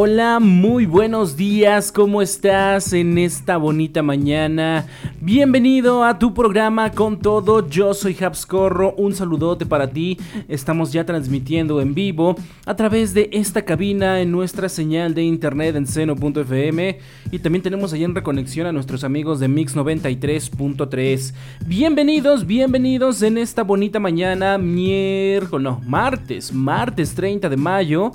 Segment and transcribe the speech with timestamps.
[0.00, 4.86] Hola, muy buenos días, ¿cómo estás en esta bonita mañana?
[5.20, 11.04] Bienvenido a tu programa con todo, yo soy Habscorro, un saludote para ti, estamos ya
[11.04, 17.00] transmitiendo en vivo a través de esta cabina en nuestra señal de internet en seno.fm
[17.32, 21.34] y también tenemos allá en reconexión a nuestros amigos de Mix 93.3.
[21.66, 28.12] Bienvenidos, bienvenidos en esta bonita mañana, miércoles, no, martes, martes 30 de mayo.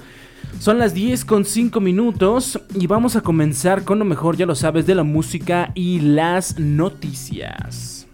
[0.60, 4.56] Son las 10 con 5 minutos y vamos a comenzar con lo mejor, ya lo
[4.56, 8.08] sabes, de la música y las noticias.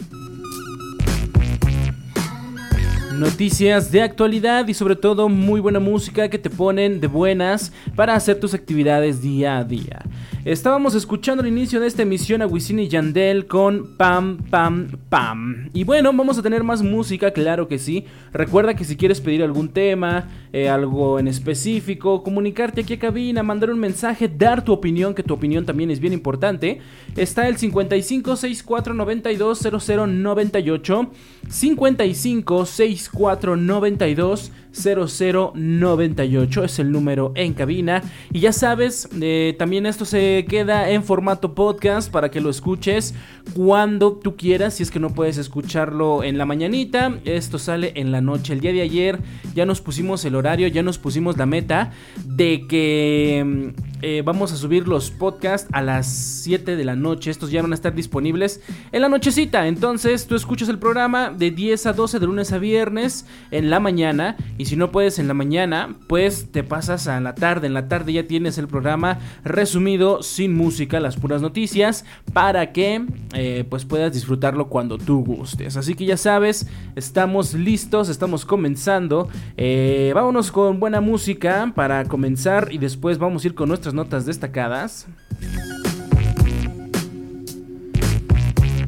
[3.14, 8.16] Noticias de actualidad y sobre todo muy buena música que te ponen de buenas para
[8.16, 10.02] hacer tus actividades día a día.
[10.46, 15.70] Estábamos escuchando el inicio de esta emisión a Wisin y Yandel con Pam Pam Pam.
[15.74, 18.06] Y bueno, vamos a tener más música, claro que sí.
[18.32, 23.44] Recuerda que si quieres pedir algún tema, eh, algo en específico, comunicarte aquí a cabina,
[23.44, 26.80] mandar un mensaje, dar tu opinión, que tu opinión también es bien importante.
[27.18, 31.12] Está el 55 64 92 0098
[31.50, 38.02] 55 64 92 0098 es el número en cabina.
[38.32, 43.16] Y ya sabes, eh, también esto se queda en formato podcast para que lo escuches
[43.56, 44.76] cuando tú quieras.
[44.76, 48.54] Si es que no puedes escucharlo en la mañanita, esto sale en la noche.
[48.54, 49.20] El día de ayer
[49.56, 51.92] ya nos pusimos el horario, ya nos pusimos la meta
[52.26, 57.32] de que mm, eh, vamos a subir los podcasts a las 7 de la noche.
[57.32, 59.68] Estos ya van a estar disponibles en la nochecita.
[59.68, 63.80] Entonces tú escuchas el programa de 10 a 12 de lunes a viernes en la
[63.80, 64.38] mañana.
[64.60, 67.68] Y si no puedes en la mañana, pues te pasas a la tarde.
[67.68, 72.04] En la tarde ya tienes el programa resumido sin música, las puras noticias,
[72.34, 75.78] para que eh, pues puedas disfrutarlo cuando tú gustes.
[75.78, 79.30] Así que ya sabes, estamos listos, estamos comenzando.
[79.56, 84.26] Eh, vámonos con buena música para comenzar y después vamos a ir con nuestra notas
[84.26, 85.08] destacadas.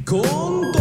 [0.05, 0.80] Con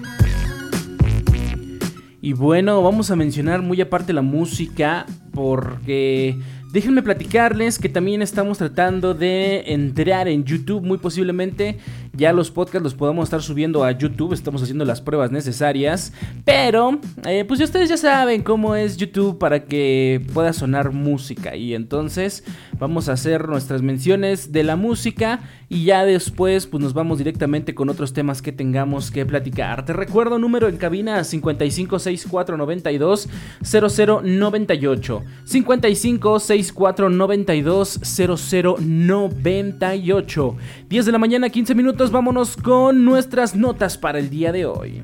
[2.21, 6.37] Y bueno, vamos a mencionar muy aparte la música porque
[6.71, 11.79] Déjenme platicarles que también estamos tratando de entrar en YouTube, muy posiblemente
[12.13, 16.11] ya los podcasts los podamos estar subiendo a YouTube, estamos haciendo las pruebas necesarias,
[16.43, 21.55] pero eh, pues ustedes ya saben cómo es YouTube para que pueda sonar música.
[21.55, 22.43] Y entonces
[22.79, 25.39] vamos a hacer nuestras menciones de la música
[25.69, 29.85] y ya después pues nos vamos directamente con otros temas que tengamos que platicar.
[29.85, 33.29] Te recuerdo número en cabina 556492
[33.61, 40.55] 0098 556492 0098
[40.89, 45.03] 10 de la mañana 15 minutos vámonos con nuestras notas para el día de hoy.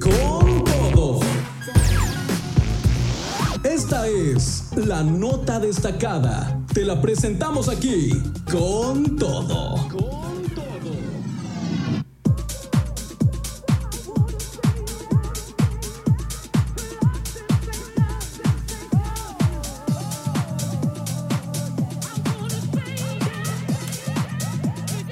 [0.00, 1.20] Con todo.
[3.62, 6.58] Esta es la nota destacada.
[6.72, 8.10] Te la presentamos aquí
[8.50, 10.35] con todo.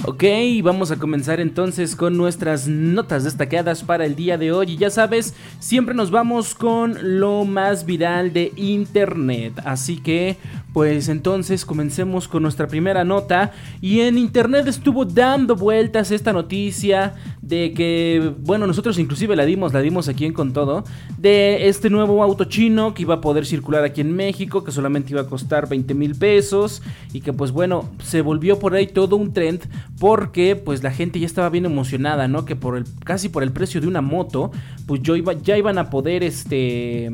[0.07, 0.23] Ok,
[0.63, 4.73] vamos a comenzar entonces con nuestras notas destacadas para el día de hoy.
[4.73, 9.55] Y ya sabes, siempre nos vamos con lo más viral de internet.
[9.65, 10.37] Así que
[10.75, 13.53] pues entonces comencemos con nuestra primera nota.
[13.81, 19.73] Y en internet estuvo dando vueltas esta noticia de que, bueno, nosotros inclusive la dimos,
[19.73, 20.83] la dimos aquí en Con Todo,
[21.17, 25.13] de este nuevo auto chino que iba a poder circular aquí en México, que solamente
[25.13, 26.83] iba a costar 20 mil pesos
[27.13, 29.61] y que pues bueno, se volvió por ahí todo un trend
[30.01, 32.45] porque pues la gente ya estaba bien emocionada, ¿no?
[32.45, 34.51] Que por el, casi por el precio de una moto,
[34.87, 37.13] pues yo iba, ya iban a poder, este,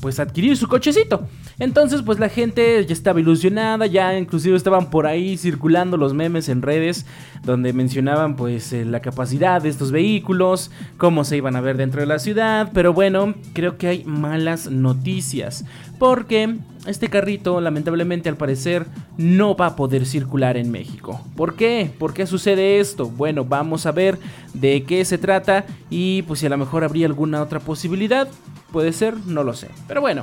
[0.00, 1.26] pues adquirir su cochecito.
[1.58, 6.48] Entonces pues la gente ya estaba ilusionada, ya inclusive estaban por ahí circulando los memes
[6.48, 7.06] en redes
[7.42, 12.00] donde mencionaban pues eh, la capacidad de estos vehículos, cómo se iban a ver dentro
[12.00, 15.64] de la ciudad, pero bueno, creo que hay malas noticias,
[15.98, 16.56] porque
[16.86, 18.86] este carrito lamentablemente al parecer
[19.16, 21.20] no va a poder circular en México.
[21.36, 21.90] ¿Por qué?
[21.98, 23.06] ¿Por qué sucede esto?
[23.08, 24.18] Bueno, vamos a ver
[24.54, 28.28] de qué se trata y pues si a lo mejor habría alguna otra posibilidad,
[28.72, 29.68] puede ser, no lo sé.
[29.86, 30.22] Pero bueno,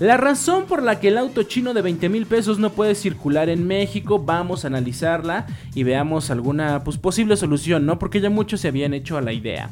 [0.00, 3.48] la razón por la que el auto chino de 20 mil pesos no puede circular
[3.48, 7.98] en México, vamos a analizarla y veamos alguna pues, posible solución, ¿no?
[7.98, 9.70] Porque ya muchos se habían hecho a la idea.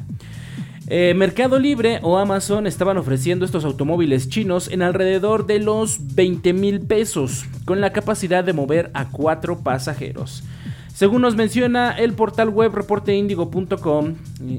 [0.87, 6.53] Eh, Mercado Libre o Amazon estaban ofreciendo estos automóviles chinos en alrededor de los 20
[6.53, 10.43] mil pesos, con la capacidad de mover a cuatro pasajeros.
[10.93, 14.15] Según nos menciona el portal web reporteindigo.com,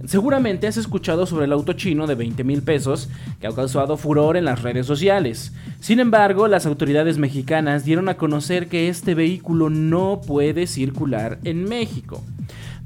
[0.06, 3.08] seguramente has escuchado sobre el auto chino de 20 mil pesos
[3.40, 5.52] que ha causado furor en las redes sociales.
[5.80, 11.64] Sin embargo, las autoridades mexicanas dieron a conocer que este vehículo no puede circular en
[11.64, 12.22] México.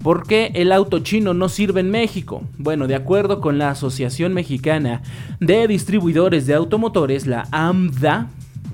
[0.02, 2.42] ¿Por qué el auto chino no sirve en México?
[2.58, 5.02] Bueno, de acuerdo con la Asociación Mexicana
[5.40, 8.28] de Distribuidores de Automotores, la AMDA,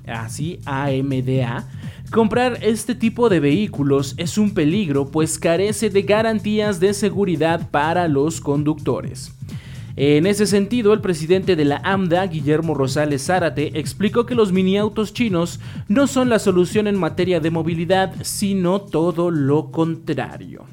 [0.07, 1.69] así AMDA,
[2.13, 8.07] Comprar este tipo de vehículos es un peligro pues carece de garantías de seguridad para
[8.07, 9.35] los conductores.
[9.97, 14.77] En ese sentido, el presidente de la AMDA, Guillermo Rosales Zárate, explicó que los mini
[14.77, 20.67] autos chinos no son la solución en materia de movilidad, sino todo lo contrario.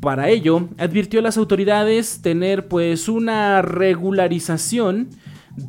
[0.00, 5.08] Para ello, advirtió a las autoridades tener pues una regularización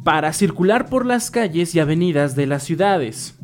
[0.03, 3.38] para circular por las calles y avenidas de las ciudades.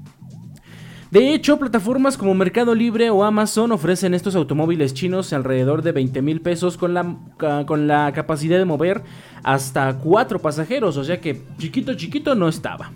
[1.15, 6.21] De hecho, plataformas como Mercado Libre o Amazon ofrecen estos automóviles chinos alrededor de 20
[6.21, 7.15] mil pesos con la,
[7.65, 9.01] con la capacidad de mover
[9.41, 12.91] hasta 4 pasajeros, o sea que chiquito chiquito no estaba.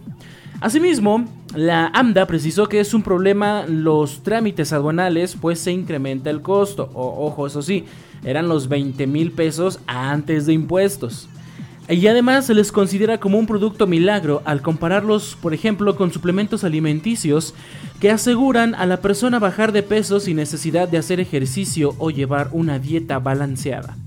[0.60, 6.42] Asimismo, la AMDA precisó que es un problema los trámites aduanales, pues se incrementa el
[6.42, 6.90] costo.
[6.94, 7.86] O, ojo, eso sí,
[8.26, 11.30] eran los 20 mil pesos antes de impuestos.
[11.90, 16.64] Y además se les considera como un producto milagro al compararlos, por ejemplo, con suplementos
[16.64, 17.56] alimenticios
[18.00, 22.50] que aseguran a la persona bajar de peso sin necesidad de hacer ejercicio o llevar
[22.52, 23.98] una dieta balanceada.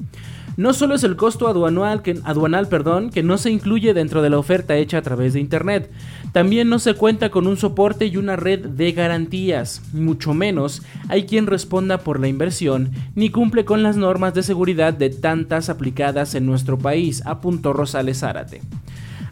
[0.56, 4.98] No solo es el costo aduanal que, no se incluye dentro de la oferta hecha
[4.98, 5.90] a través de Internet,
[6.32, 11.24] también no se cuenta con un soporte y una red de garantías, mucho menos hay
[11.24, 16.34] quien responda por la inversión ni cumple con las normas de seguridad de tantas aplicadas
[16.34, 18.60] en nuestro país, apuntó Rosales Zárate.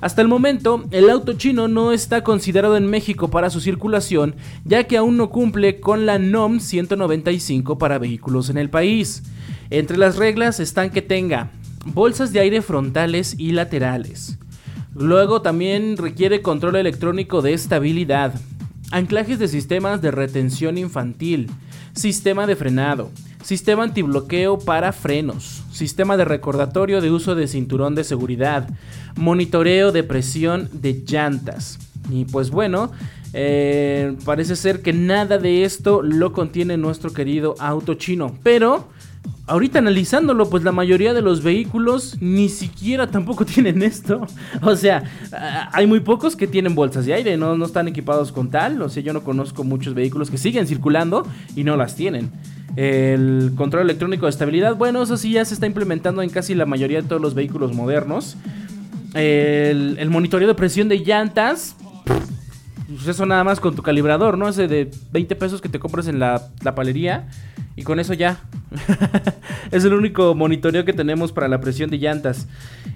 [0.00, 4.34] Hasta el momento, el auto chino no está considerado en México para su circulación,
[4.64, 9.22] ya que aún no cumple con la NOM 195 para vehículos en el país.
[9.70, 11.50] Entre las reglas están que tenga
[11.84, 14.36] bolsas de aire frontales y laterales.
[14.94, 18.34] Luego también requiere control electrónico de estabilidad,
[18.90, 21.48] anclajes de sistemas de retención infantil,
[21.94, 23.10] sistema de frenado,
[23.44, 28.68] sistema antibloqueo para frenos, sistema de recordatorio de uso de cinturón de seguridad,
[29.14, 31.78] monitoreo de presión de llantas.
[32.10, 32.90] Y pues bueno,
[33.32, 38.88] eh, parece ser que nada de esto lo contiene nuestro querido auto chino, pero
[39.46, 44.26] ahorita analizándolo, pues la mayoría de los vehículos ni siquiera tampoco tienen esto.
[44.62, 48.32] O sea, ah, hay muy pocos que tienen bolsas de aire, no, no están equipados
[48.32, 48.80] con tal.
[48.82, 52.30] O sea, yo no conozco muchos vehículos que siguen circulando y no las tienen.
[52.76, 56.66] El control electrónico de estabilidad, bueno, eso sí ya se está implementando en casi la
[56.66, 58.36] mayoría de todos los vehículos modernos.
[59.14, 61.74] El, monitoreo de presión de llantas,
[62.88, 64.48] pues eso nada más con tu calibrador, ¿no?
[64.48, 67.28] Ese de 20 pesos que te compras en la, la palería.
[67.76, 68.40] Y con eso ya.
[69.70, 72.46] es el único monitoreo que tenemos para la presión de llantas.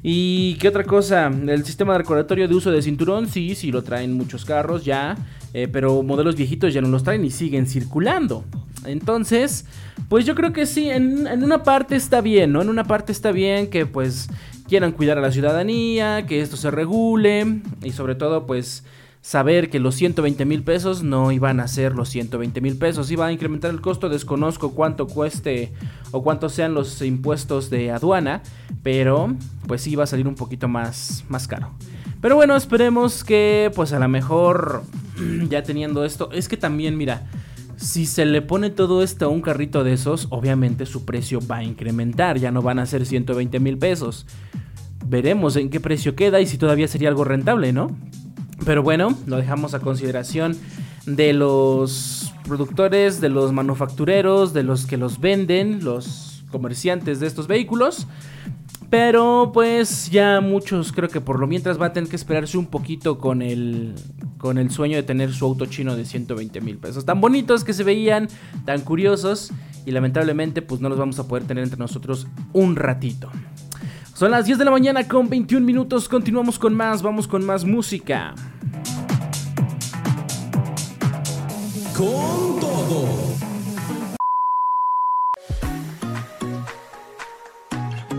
[0.03, 1.29] ¿Y qué otra cosa?
[1.29, 5.17] El sistema de recordatorio de uso de cinturón, sí, sí lo traen muchos carros ya.
[5.55, 8.45] Eh, pero modelos viejitos ya no los traen y siguen circulando.
[8.85, 9.67] Entonces,
[10.09, 12.61] pues yo creo que sí, en, en, una parte está bien, ¿no?
[12.61, 14.29] En una parte está bien que pues
[14.69, 18.85] quieran cuidar a la ciudadanía, que esto se regule y sobre todo pues
[19.25, 23.25] saber que los 120 mil pesos no iban a ser los 120 mil pesos, iba
[23.25, 25.73] a incrementar el costo, desconozco cuánto cueste
[26.11, 28.43] o cuántos sean los impuestos de aduana,
[28.83, 29.35] pero
[29.67, 31.71] pues va a salir un poquito más, más caro.
[32.21, 34.83] Pero bueno, esperemos que pues a lo mejor
[35.49, 37.27] ya teniendo esto, es que también, mira,
[37.77, 41.57] si se le pone todo esto a un carrito de esos, obviamente su precio va
[41.57, 44.27] a incrementar, ya no van a ser 120 mil pesos.
[45.07, 47.91] Veremos en qué precio queda y si todavía sería algo rentable, ¿no?
[48.65, 50.57] Pero bueno, lo dejamos a consideración
[51.07, 57.47] de los productores, de los manufactureros, de los que los venden, los comerciantes de estos
[57.47, 58.07] vehículos.
[58.91, 62.67] Pero pues ya muchos creo que por lo mientras va a tener que esperarse un
[62.67, 63.95] poquito con el,
[64.39, 67.05] con el sueño de tener su auto chino de 120 mil pesos.
[67.05, 68.29] Tan bonitos que se veían,
[68.65, 69.51] tan curiosos
[69.85, 73.31] y lamentablemente pues no los vamos a poder tener entre nosotros un ratito.
[74.15, 77.65] Son las 10 de la mañana con 21 minutos, continuamos con más, vamos con más
[77.65, 78.33] música.
[81.97, 83.09] Con todo.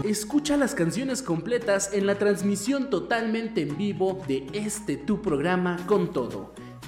[0.04, 6.12] Escucha las canciones completas en la transmisión totalmente en vivo de este tu programa con
[6.12, 6.54] todo.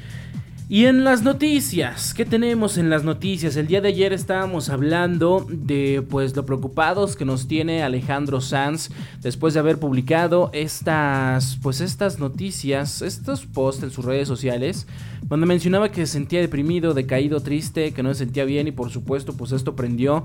[0.67, 3.55] Y en las noticias, ¿qué tenemos en las noticias?
[3.57, 8.89] El día de ayer estábamos hablando de pues lo preocupados que nos tiene Alejandro Sanz
[9.21, 14.87] después de haber publicado estas pues estas noticias, estos posts en sus redes sociales,
[15.25, 18.89] donde mencionaba que se sentía deprimido, decaído, triste, que no se sentía bien y por
[18.91, 20.25] supuesto pues esto prendió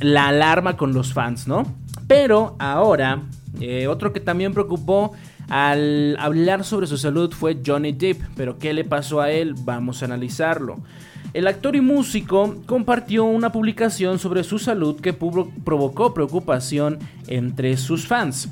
[0.00, 1.62] la alarma con los fans, ¿no?
[2.08, 3.22] Pero ahora
[3.60, 5.12] eh, otro que también preocupó
[5.48, 9.54] al hablar sobre su salud fue Johnny Depp, pero ¿qué le pasó a él?
[9.56, 10.78] Vamos a analizarlo.
[11.34, 18.06] El actor y músico compartió una publicación sobre su salud que provocó preocupación entre sus
[18.06, 18.48] fans.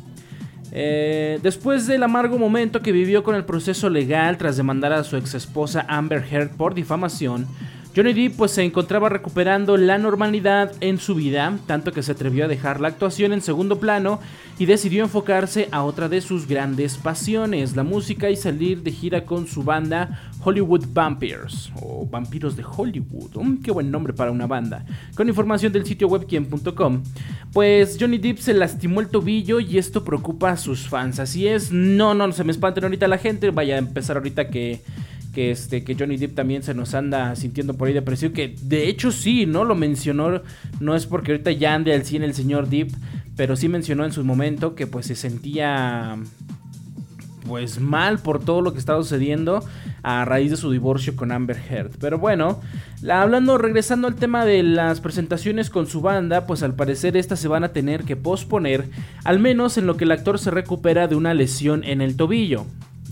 [0.70, 5.16] Eh, después del amargo momento que vivió con el proceso legal tras demandar a su
[5.16, 7.46] ex esposa Amber Heard por difamación,
[7.94, 12.44] Johnny Depp pues se encontraba recuperando la normalidad en su vida, tanto que se atrevió
[12.44, 14.18] a dejar la actuación en segundo plano
[14.58, 19.24] y decidió enfocarse a otra de sus grandes pasiones, la música y salir de gira
[19.24, 23.30] con su banda Hollywood Vampires o Vampiros de Hollywood.
[23.62, 24.84] Qué buen nombre para una banda.
[25.14, 26.26] Con información del sitio web
[27.52, 31.20] Pues Johnny Depp se lastimó el tobillo y esto preocupa a sus fans.
[31.20, 33.50] Así es, no, no, se me espanten ahorita la gente.
[33.50, 34.82] Vaya a empezar ahorita que
[35.34, 38.88] que este que Johnny Depp también se nos anda sintiendo por ahí depresivo, que de
[38.88, 39.64] hecho sí, ¿no?
[39.64, 40.42] Lo mencionó,
[40.80, 42.92] no es porque ahorita ya ande al cine el señor Depp,
[43.36, 46.16] pero sí mencionó en su momento que pues se sentía
[47.46, 49.62] pues mal por todo lo que estaba sucediendo
[50.02, 51.92] a raíz de su divorcio con Amber Heard.
[51.98, 52.60] Pero bueno,
[53.10, 57.48] hablando, regresando al tema de las presentaciones con su banda, pues al parecer estas se
[57.48, 58.88] van a tener que posponer,
[59.24, 62.66] al menos en lo que el actor se recupera de una lesión en el tobillo.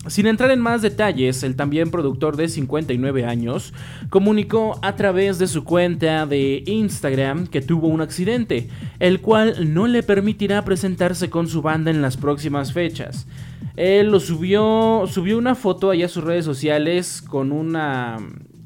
[0.09, 3.73] Sin entrar en más detalles, el también productor de 59 años
[4.11, 8.69] comunicó a través de su cuenta de Instagram que tuvo un accidente,
[8.99, 13.29] el cual no le permitirá presentarse con su banda en las próximas fechas.
[13.77, 18.19] Él lo subió, subió una foto allá a sus redes sociales con una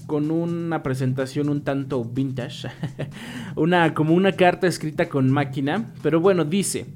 [0.06, 2.68] con una presentación un tanto vintage,
[3.56, 6.86] una como una carta escrita con máquina, pero bueno, dice: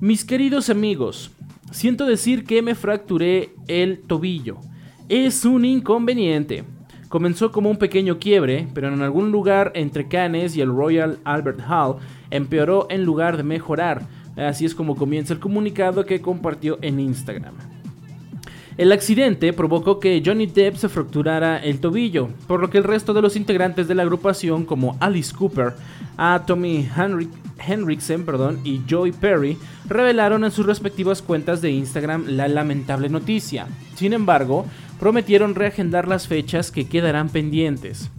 [0.00, 1.30] "Mis queridos amigos,
[1.70, 4.58] Siento decir que me fracturé el tobillo.
[5.08, 6.64] Es un inconveniente.
[7.08, 11.60] Comenzó como un pequeño quiebre, pero en algún lugar entre Cannes y el Royal Albert
[11.68, 11.96] Hall
[12.30, 14.06] empeoró en lugar de mejorar.
[14.36, 17.54] Así es como comienza el comunicado que compartió en Instagram.
[18.78, 23.12] El accidente provocó que Johnny Depp se fracturara el tobillo, por lo que el resto
[23.12, 25.74] de los integrantes de la agrupación, como Alice Cooper,
[26.16, 29.58] a Tommy Henry Henriksen perdón, y Joey Perry
[29.88, 33.66] revelaron en sus respectivas cuentas de Instagram la lamentable noticia.
[33.96, 34.64] Sin embargo,
[35.00, 38.12] prometieron reagendar las fechas que quedarán pendientes.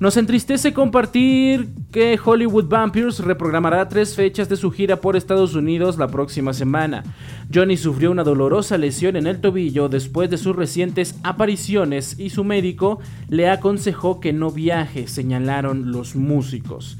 [0.00, 5.98] Nos entristece compartir que Hollywood Vampires reprogramará tres fechas de su gira por Estados Unidos
[5.98, 7.04] la próxima semana.
[7.52, 12.42] Johnny sufrió una dolorosa lesión en el tobillo después de sus recientes apariciones y su
[12.42, 12.98] médico
[13.28, 16.98] le aconsejó que no viaje, señalaron los músicos.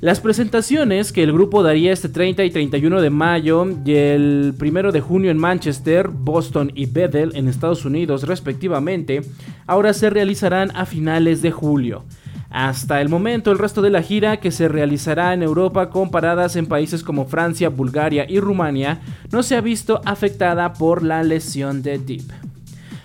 [0.00, 4.92] Las presentaciones que el grupo daría este 30 y 31 de mayo y el 1
[4.92, 9.20] de junio en Manchester, Boston y Bethel en Estados Unidos respectivamente,
[9.66, 12.04] ahora se realizarán a finales de julio.
[12.48, 16.56] Hasta el momento, el resto de la gira, que se realizará en Europa con paradas
[16.56, 21.82] en países como Francia, Bulgaria y Rumania, no se ha visto afectada por la lesión
[21.82, 22.39] de Deep.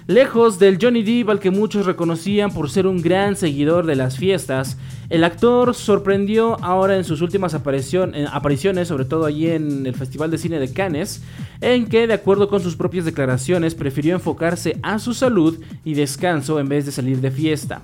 [0.07, 4.17] Lejos del Johnny Depp al que muchos reconocían por ser un gran seguidor de las
[4.17, 4.77] fiestas,
[5.09, 10.37] el actor sorprendió ahora en sus últimas apariciones, sobre todo allí en el Festival de
[10.37, 11.23] Cine de Cannes,
[11.59, 16.59] en que, de acuerdo con sus propias declaraciones, prefirió enfocarse a su salud y descanso
[16.59, 17.81] en vez de salir de fiesta.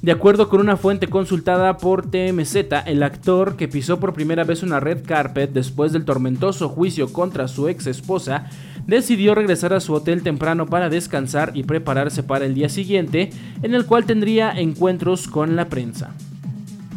[0.00, 2.54] De acuerdo con una fuente consultada por TMZ,
[2.86, 7.48] el actor que pisó por primera vez una red carpet después del tormentoso juicio contra
[7.48, 8.48] su ex esposa
[8.88, 13.30] decidió regresar a su hotel temprano para descansar y prepararse para el día siguiente,
[13.62, 16.14] en el cual tendría encuentros con la prensa.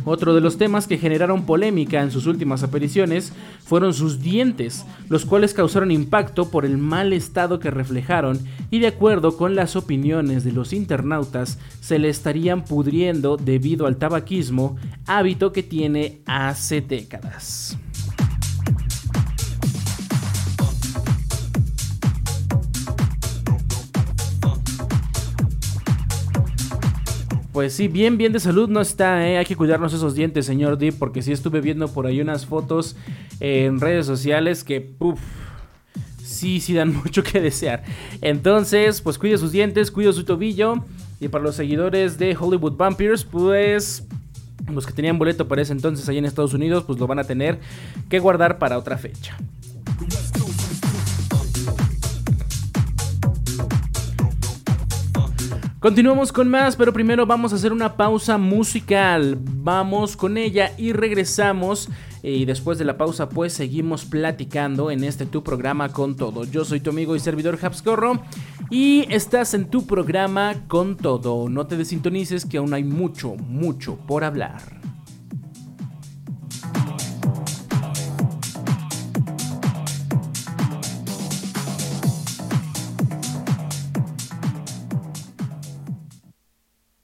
[0.04, 3.34] Otro de los temas que generaron polémica en sus últimas apariciones
[3.64, 8.40] fueron sus dientes, los cuales causaron impacto por el mal estado que reflejaron
[8.72, 13.98] y de acuerdo con las opiniones de los internautas se le estarían pudriendo debido al
[13.98, 17.78] tabaquismo, hábito que tiene hace décadas.
[27.52, 29.38] Pues sí, bien, bien de salud no está, ¿eh?
[29.38, 32.96] Hay que cuidarnos esos dientes, señor Deep, porque sí estuve viendo por ahí unas fotos
[33.42, 35.20] en redes sociales que, uff,
[36.24, 37.84] sí, sí dan mucho que desear.
[38.22, 40.86] Entonces, pues cuide sus dientes, cuide su tobillo.
[41.20, 44.06] Y para los seguidores de Hollywood Vampires, pues
[44.72, 47.26] los que tenían boleto para ese entonces allá en Estados Unidos, pues lo van a
[47.26, 47.60] tener
[48.10, 49.38] que guardar para otra fecha.
[55.82, 59.36] Continuamos con más, pero primero vamos a hacer una pausa musical.
[59.42, 61.90] Vamos con ella y regresamos.
[62.22, 66.44] Y después de la pausa, pues seguimos platicando en este tu programa con todo.
[66.44, 68.22] Yo soy tu amigo y servidor Habscorro
[68.70, 71.50] y estás en tu programa con todo.
[71.50, 74.62] No te desintonices que aún hay mucho, mucho por hablar.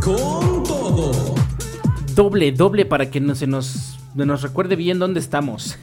[0.00, 1.12] Con todo.
[2.14, 5.78] Doble, doble para que no se nos, nos recuerde bien dónde estamos.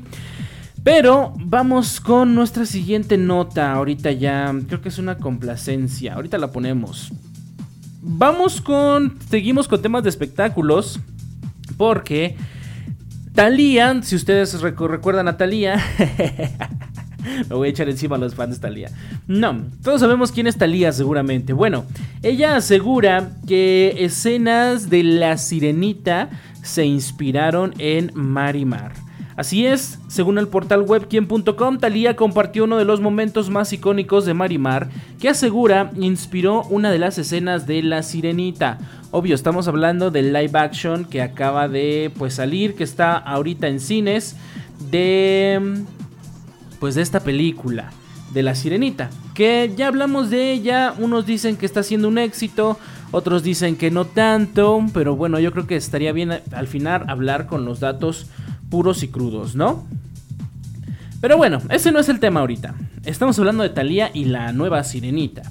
[0.83, 3.73] Pero vamos con nuestra siguiente nota.
[3.73, 6.15] Ahorita ya, creo que es una complacencia.
[6.15, 7.11] Ahorita la ponemos.
[8.01, 9.19] Vamos con.
[9.29, 10.99] Seguimos con temas de espectáculos.
[11.77, 12.35] Porque.
[13.33, 15.79] Talía, si ustedes recuerdan a Talía.
[17.49, 18.89] Me voy a echar encima a los fans de Talía.
[19.27, 21.53] No, todos sabemos quién es Talía seguramente.
[21.53, 21.85] Bueno,
[22.23, 26.29] ella asegura que escenas de la sirenita
[26.63, 28.93] se inspiraron en Marimar.
[29.41, 34.23] Así es, según el portal web quien.com, Thalía compartió uno de los momentos más icónicos
[34.23, 38.77] de Marimar, que asegura inspiró una de las escenas de La Sirenita.
[39.09, 43.79] Obvio, estamos hablando del live action que acaba de pues salir, que está ahorita en
[43.79, 44.35] cines
[44.91, 45.85] de
[46.79, 47.89] pues de esta película
[48.35, 52.77] de La Sirenita, que ya hablamos de ella, unos dicen que está siendo un éxito,
[53.09, 57.47] otros dicen que no tanto, pero bueno, yo creo que estaría bien al final hablar
[57.47, 58.27] con los datos
[58.71, 59.85] puros y crudos, ¿no?
[61.21, 62.73] Pero bueno, ese no es el tema ahorita.
[63.05, 65.43] Estamos hablando de Thalía y la nueva sirenita.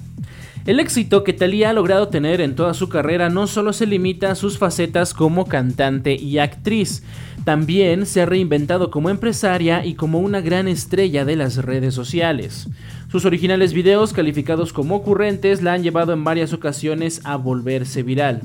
[0.65, 4.31] El éxito que Thalía ha logrado tener en toda su carrera no solo se limita
[4.31, 7.03] a sus facetas como cantante y actriz,
[7.45, 12.67] también se ha reinventado como empresaria y como una gran estrella de las redes sociales.
[13.11, 18.41] Sus originales videos calificados como ocurrentes la han llevado en varias ocasiones a volverse viral.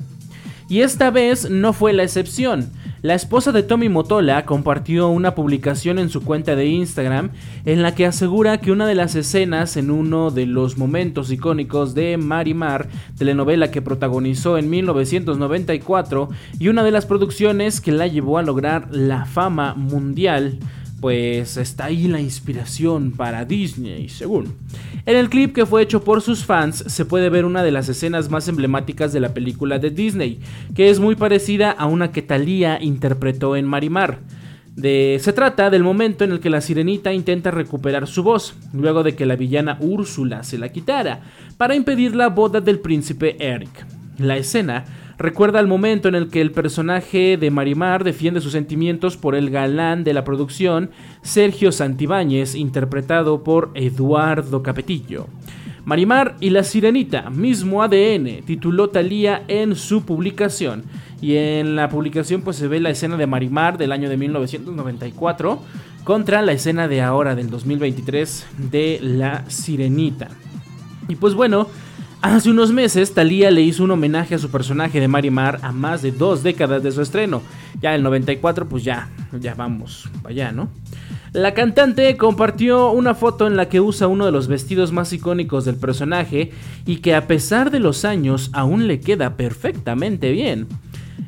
[0.68, 2.70] Y esta vez no fue la excepción.
[3.06, 7.30] La esposa de Tommy Motola compartió una publicación en su cuenta de Instagram
[7.64, 11.94] en la que asegura que una de las escenas en uno de los momentos icónicos
[11.94, 18.38] de Marimar, telenovela que protagonizó en 1994 y una de las producciones que la llevó
[18.38, 20.58] a lograr la fama mundial,
[21.00, 24.54] pues está ahí la inspiración para Disney, según.
[25.04, 27.88] En el clip que fue hecho por sus fans se puede ver una de las
[27.88, 30.40] escenas más emblemáticas de la película de Disney,
[30.74, 34.20] que es muy parecida a una que Thalía interpretó en Marimar.
[34.74, 39.02] De, se trata del momento en el que la sirenita intenta recuperar su voz, luego
[39.02, 41.20] de que la villana Úrsula se la quitara,
[41.56, 43.87] para impedir la boda del príncipe Eric.
[44.18, 44.85] La escena
[45.18, 49.50] recuerda el momento en el que el personaje de Marimar defiende sus sentimientos por el
[49.50, 50.90] galán de la producción,
[51.22, 55.26] Sergio Santibáñez, interpretado por Eduardo Capetillo.
[55.87, 60.83] Marimar y la Sirenita, mismo ADN, tituló Talía en su publicación.
[61.20, 65.61] Y en la publicación pues se ve la escena de Marimar del año de 1994
[66.02, 70.29] contra la escena de ahora del 2023 de la Sirenita.
[71.07, 71.68] Y pues bueno,
[72.22, 76.02] Hace unos meses, Thalía le hizo un homenaje a su personaje de Marimar a más
[76.02, 77.42] de dos décadas de su estreno.
[77.81, 80.68] Ya el 94, pues ya, ya vamos, vaya, ¿no?
[81.33, 85.66] La cantante compartió una foto en la que usa uno de los vestidos más icónicos
[85.66, 86.50] del personaje
[86.87, 90.66] y que a pesar de los años aún le queda perfectamente bien.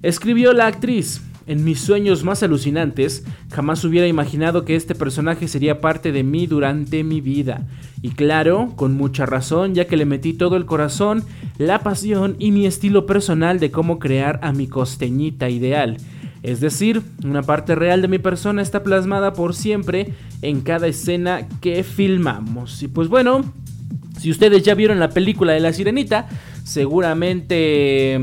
[0.03, 5.81] Escribió la actriz, en mis sueños más alucinantes, jamás hubiera imaginado que este personaje sería
[5.81, 7.67] parte de mí durante mi vida.
[8.03, 11.25] Y claro, con mucha razón, ya que le metí todo el corazón,
[11.57, 15.97] la pasión y mi estilo personal de cómo crear a mi costeñita ideal.
[16.43, 21.49] Es decir, una parte real de mi persona está plasmada por siempre en cada escena
[21.61, 22.83] que filmamos.
[22.83, 23.43] Y pues bueno,
[24.21, 26.29] si ustedes ya vieron la película de la sirenita,
[26.63, 28.21] seguramente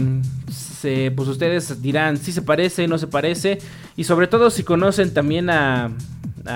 [0.86, 3.58] se, pues ustedes dirán si se parece, no se parece.
[3.96, 5.92] Y sobre todo si conocen también a,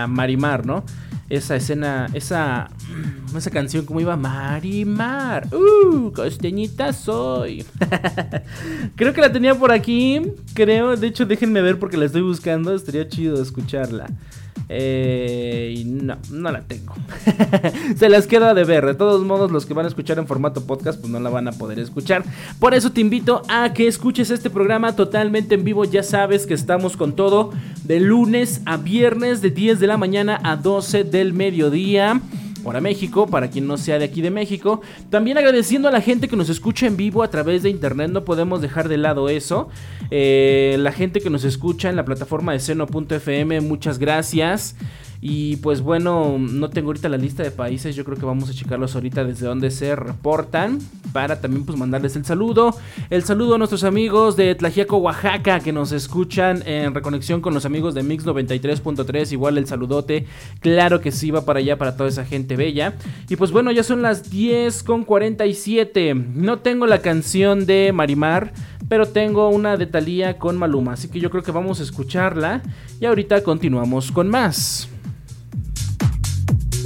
[0.08, 0.84] Marimar, ¿no?
[1.30, 2.70] esa escena, esa,
[3.36, 7.66] esa canción como iba Marimar, uh, costeñita soy.
[8.96, 10.22] creo que la tenía por aquí,
[10.54, 14.08] creo, de hecho déjenme ver porque la estoy buscando, estaría chido escucharla.
[14.68, 16.94] Eh, y no, no la tengo.
[17.96, 18.86] Se las queda de ver.
[18.86, 21.48] De todos modos, los que van a escuchar en formato podcast, pues no la van
[21.48, 22.24] a poder escuchar.
[22.60, 25.86] Por eso te invito a que escuches este programa totalmente en vivo.
[25.86, 27.52] Ya sabes que estamos con todo
[27.84, 32.22] de lunes a viernes, de 10 de la mañana a 12 del mediodía
[32.64, 34.82] hora México, para quien no sea de aquí de México.
[35.10, 38.24] También agradeciendo a la gente que nos escucha en vivo a través de internet, no
[38.26, 39.70] podemos dejar de lado eso.
[40.12, 44.76] Eh, la gente que nos escucha en la plataforma de seno.fm, muchas gracias.
[45.22, 48.54] Y pues bueno, no tengo ahorita la lista de países, yo creo que vamos a
[48.54, 50.80] checarlos ahorita desde donde se reportan
[51.12, 52.74] para también pues mandarles el saludo.
[53.10, 57.66] El saludo a nuestros amigos de Tlajiaco, Oaxaca que nos escuchan en reconexión con los
[57.66, 60.26] amigos de Mix 93.3, igual el saludote,
[60.62, 62.94] claro que sí va para allá para toda esa gente bella.
[63.28, 66.14] Y pues bueno, ya son las 10 con 47.
[66.14, 68.54] No tengo la canción de Marimar,
[68.88, 72.62] pero tengo una de Talía con Maluma, así que yo creo que vamos a escucharla
[73.02, 74.90] y ahorita continuamos con más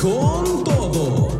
[0.00, 1.38] Con todo.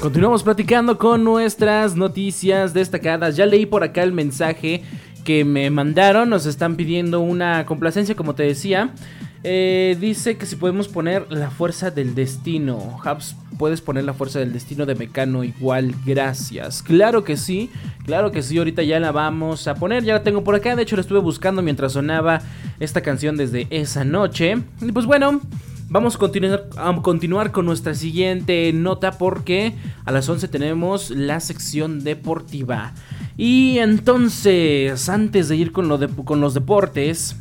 [0.00, 3.36] Continuamos platicando con nuestras noticias destacadas.
[3.36, 4.82] Ya leí por acá el mensaje
[5.24, 6.28] que me mandaron.
[6.28, 8.92] Nos están pidiendo una complacencia, como te decía.
[9.44, 12.98] Eh, dice que si podemos poner la fuerza del destino.
[13.04, 16.82] Habs, puedes poner la fuerza del destino de Mecano igual, gracias.
[16.82, 17.70] Claro que sí,
[18.04, 20.82] claro que sí, ahorita ya la vamos a poner, ya la tengo por acá, de
[20.82, 22.40] hecho la estuve buscando mientras sonaba
[22.80, 24.56] esta canción desde esa noche.
[24.80, 25.40] Y pues bueno,
[25.88, 26.18] Vamos a
[27.02, 32.92] continuar, con nuestra siguiente nota porque a las 11 tenemos la sección deportiva.
[33.36, 37.36] Y entonces, antes de ir con, lo con los deportes,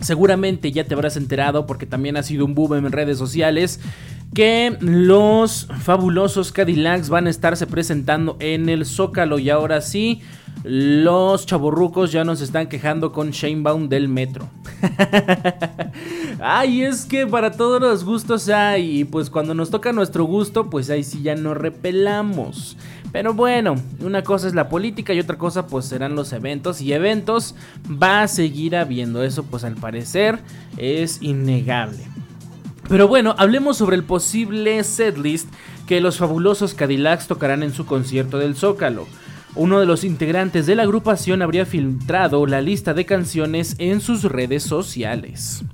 [0.00, 3.80] seguramente ya te habrás enterado porque también ha sido un boom en redes sociales
[4.34, 10.22] que los fabulosos Cadillacs van a estarse presentando en el Zócalo y ahora sí
[10.64, 14.48] los chaborrucos ya nos están quejando con Shanebaum del metro.
[16.40, 19.00] Ay, es que para todos los gustos hay.
[19.00, 22.76] Y pues cuando nos toca nuestro gusto, pues ahí sí ya nos repelamos.
[23.12, 26.80] Pero bueno, una cosa es la política y otra cosa pues serán los eventos.
[26.80, 27.54] Y eventos
[27.90, 29.22] va a seguir habiendo.
[29.22, 30.40] Eso pues al parecer
[30.76, 32.04] es innegable.
[32.88, 35.48] Pero bueno, hablemos sobre el posible setlist
[35.86, 39.06] que los fabulosos Cadillacs tocarán en su concierto del Zócalo.
[39.58, 44.22] Uno de los integrantes de la agrupación habría filtrado la lista de canciones en sus
[44.24, 45.64] redes sociales.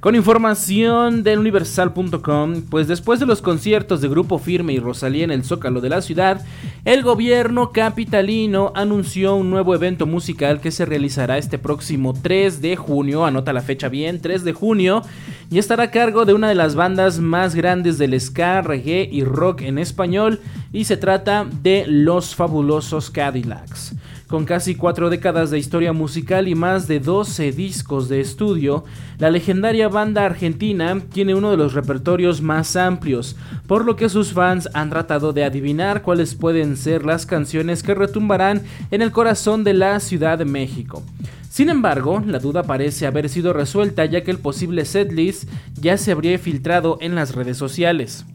[0.00, 5.30] Con información del universal.com, pues después de los conciertos de Grupo Firme y Rosalía en
[5.30, 6.44] el Zócalo de la ciudad,
[6.86, 12.76] el gobierno capitalino anunció un nuevo evento musical que se realizará este próximo 3 de
[12.76, 15.02] junio, anota la fecha bien, 3 de junio,
[15.50, 19.24] y estará a cargo de una de las bandas más grandes del ska, reggae y
[19.24, 20.40] rock en español,
[20.72, 23.96] y se trata de Los Fabulosos Cadillacs.
[24.28, 28.84] Con casi cuatro décadas de historia musical y más de 12 discos de estudio,
[29.18, 33.36] la legendaria banda argentina tiene uno de los repertorios más amplios,
[33.68, 37.94] por lo que sus fans han tratado de adivinar cuáles pueden ser las canciones que
[37.94, 41.04] retumbarán en el corazón de la Ciudad de México.
[41.48, 46.10] Sin embargo, la duda parece haber sido resuelta ya que el posible setlist ya se
[46.10, 48.26] habría filtrado en las redes sociales.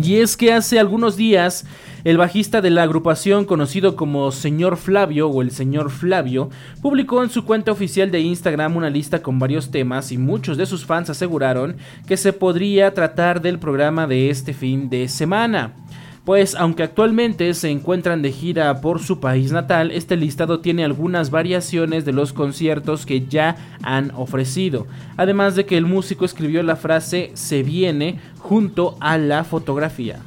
[0.00, 1.64] Y es que hace algunos días
[2.08, 6.48] el bajista de la agrupación conocido como Señor Flavio o el Señor Flavio
[6.80, 10.64] publicó en su cuenta oficial de Instagram una lista con varios temas y muchos de
[10.64, 15.74] sus fans aseguraron que se podría tratar del programa de este fin de semana.
[16.24, 21.30] Pues aunque actualmente se encuentran de gira por su país natal, este listado tiene algunas
[21.30, 24.86] variaciones de los conciertos que ya han ofrecido,
[25.18, 30.20] además de que el músico escribió la frase se viene junto a la fotografía.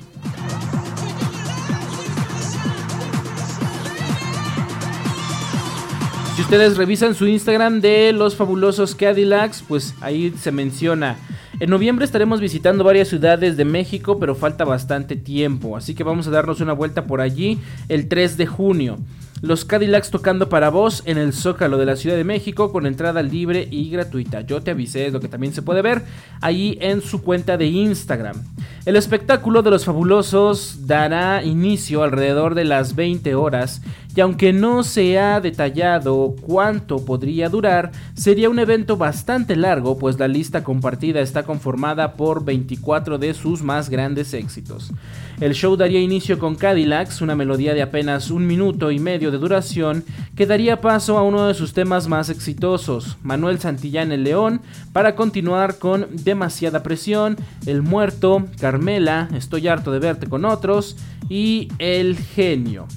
[6.35, 11.17] Si ustedes revisan su Instagram de los fabulosos Cadillacs, pues ahí se menciona.
[11.59, 16.27] En noviembre estaremos visitando varias ciudades de México, pero falta bastante tiempo, así que vamos
[16.27, 18.97] a darnos una vuelta por allí el 3 de junio.
[19.41, 23.23] Los Cadillacs tocando para vos en el Zócalo de la Ciudad de México con entrada
[23.23, 24.41] libre y gratuita.
[24.41, 26.03] Yo te avisé, es lo que también se puede ver
[26.41, 28.37] ahí en su cuenta de Instagram.
[28.85, 33.81] El espectáculo de los fabulosos dará inicio alrededor de las 20 horas
[34.15, 40.19] y aunque no se ha detallado cuánto podría durar, sería un evento bastante largo pues
[40.19, 44.91] la lista compartida está conformada por 24 de sus más grandes éxitos.
[45.39, 49.37] El show daría inicio con Cadillacs, una melodía de apenas un minuto y medio de
[49.37, 50.03] duración
[50.35, 54.61] que daría paso a uno de sus temas más exitosos, Manuel Santillán el León,
[54.93, 60.97] para continuar con Demasiada Presión, El Muerto, Carmela, Estoy harto de verte con otros
[61.29, 62.87] y El Genio.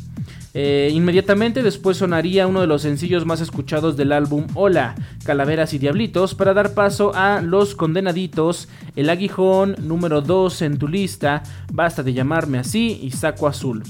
[0.56, 5.78] Eh, inmediatamente después sonaría uno de los sencillos más escuchados del álbum Hola, Calaveras y
[5.78, 12.04] Diablitos, para dar paso a Los Condenaditos, El Aguijón, número 2 en tu lista, Basta
[12.04, 13.82] de llamarme así y Saco Azul.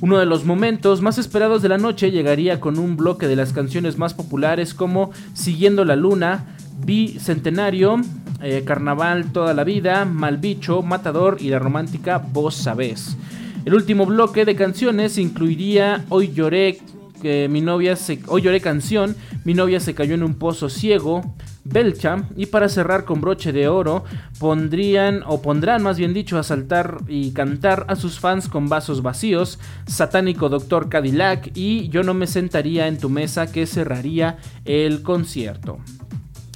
[0.00, 3.52] Uno de los momentos más esperados de la noche llegaría con un bloque de las
[3.52, 8.00] canciones más populares como Siguiendo la Luna, Bicentenario,
[8.40, 13.16] eh, Carnaval Toda la Vida, Malbicho, Matador y la romántica Vos Sabés.
[13.68, 16.80] El último bloque de canciones incluiría Hoy lloré
[17.20, 21.34] que mi novia se hoy lloré canción, mi novia se cayó en un pozo ciego,
[21.64, 24.04] Belcha y para cerrar con broche de oro
[24.38, 29.02] pondrían o pondrán más bien dicho a saltar y cantar a sus fans con vasos
[29.02, 35.02] vacíos, Satánico Doctor Cadillac y Yo no me sentaría en tu mesa que cerraría el
[35.02, 35.78] concierto.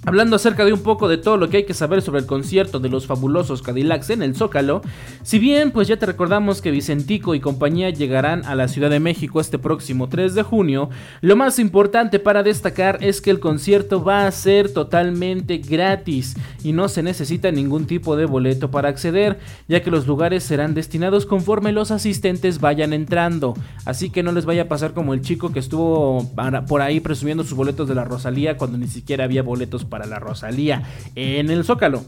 [0.04, 2.80] Hablando acerca de un poco de todo lo que hay que saber sobre el concierto
[2.80, 4.82] de los fabulosos Cadillacs en el Zócalo,
[5.22, 8.98] si bien pues ya te recordamos que Vicentico y compañía llegarán a la Ciudad de
[8.98, 14.02] México este próximo 3 de junio, lo más importante para destacar es que el concierto
[14.02, 16.34] va a ser totalmente gratis
[16.64, 19.38] y no se necesita ningún tipo de boleto para acceder,
[19.68, 24.46] ya que los lugares serán destinados conforme los asistentes vayan entrando, así que no les
[24.46, 26.28] vaya a pasar como el chico que estuvo
[26.66, 30.18] por ahí presumiendo sus boletos de la Rosalía cuando ni siquiera había boletos para la
[30.18, 30.82] Rosalía
[31.14, 32.02] en el Zócalo.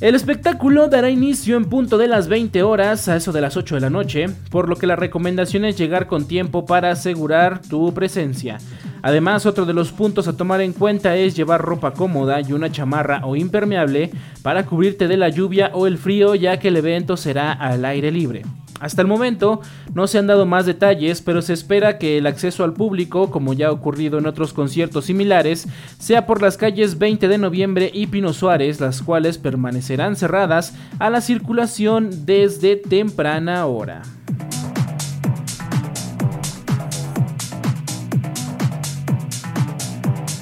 [0.00, 3.76] El espectáculo dará inicio en punto de las 20 horas a eso de las 8
[3.76, 7.92] de la noche, por lo que la recomendación es llegar con tiempo para asegurar tu
[7.94, 8.58] presencia.
[9.02, 12.72] Además, otro de los puntos a tomar en cuenta es llevar ropa cómoda y una
[12.72, 14.10] chamarra o impermeable
[14.42, 18.10] para cubrirte de la lluvia o el frío ya que el evento será al aire
[18.10, 18.42] libre.
[18.80, 19.60] Hasta el momento
[19.94, 23.52] no se han dado más detalles, pero se espera que el acceso al público, como
[23.52, 25.66] ya ha ocurrido en otros conciertos similares,
[25.98, 31.10] sea por las calles 20 de noviembre y Pino Suárez, las cuales permanecerán cerradas a
[31.10, 34.02] la circulación desde temprana hora.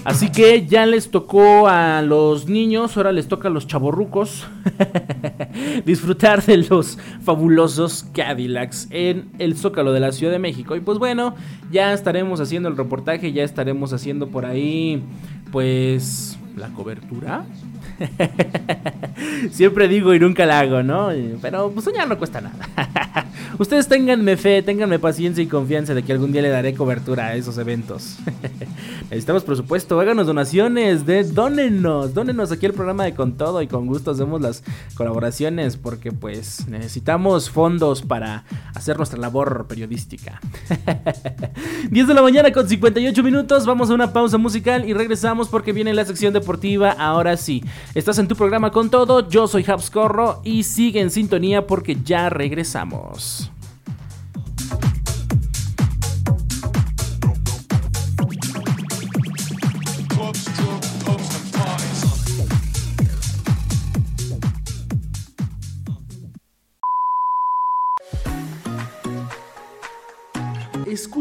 [0.04, 4.46] Así que ya les tocó a los niños, ahora les toca a los chaborrucos
[5.86, 10.76] disfrutar de los fabulosos Cadillacs en el Zócalo de la Ciudad de México.
[10.76, 11.34] Y pues bueno,
[11.72, 15.02] ya estaremos haciendo el reportaje, ya estaremos haciendo por ahí,
[15.50, 17.44] pues ¿La cobertura?
[19.50, 21.10] Siempre digo y nunca la hago, ¿no?
[21.42, 23.26] Pero pues soñar no cuesta nada.
[23.58, 27.34] Ustedes ténganme fe, ténganme paciencia y confianza de que algún día le daré cobertura a
[27.34, 28.18] esos eventos.
[29.10, 33.86] Necesitamos presupuesto, háganos donaciones, de, dónenos, dónenos aquí el programa de Con Todo y con
[33.86, 34.64] gusto hacemos las
[34.94, 40.40] colaboraciones porque pues necesitamos fondos para hacer nuestra labor periodística.
[41.90, 45.72] 10 de la mañana con 58 minutos, vamos a una pausa musical y regresamos porque
[45.72, 46.90] viene la sección deportiva.
[46.90, 51.10] Ahora sí, estás en tu programa Con Todo, yo soy Habs Corro y sigue en
[51.10, 53.50] sintonía porque ya regresamos.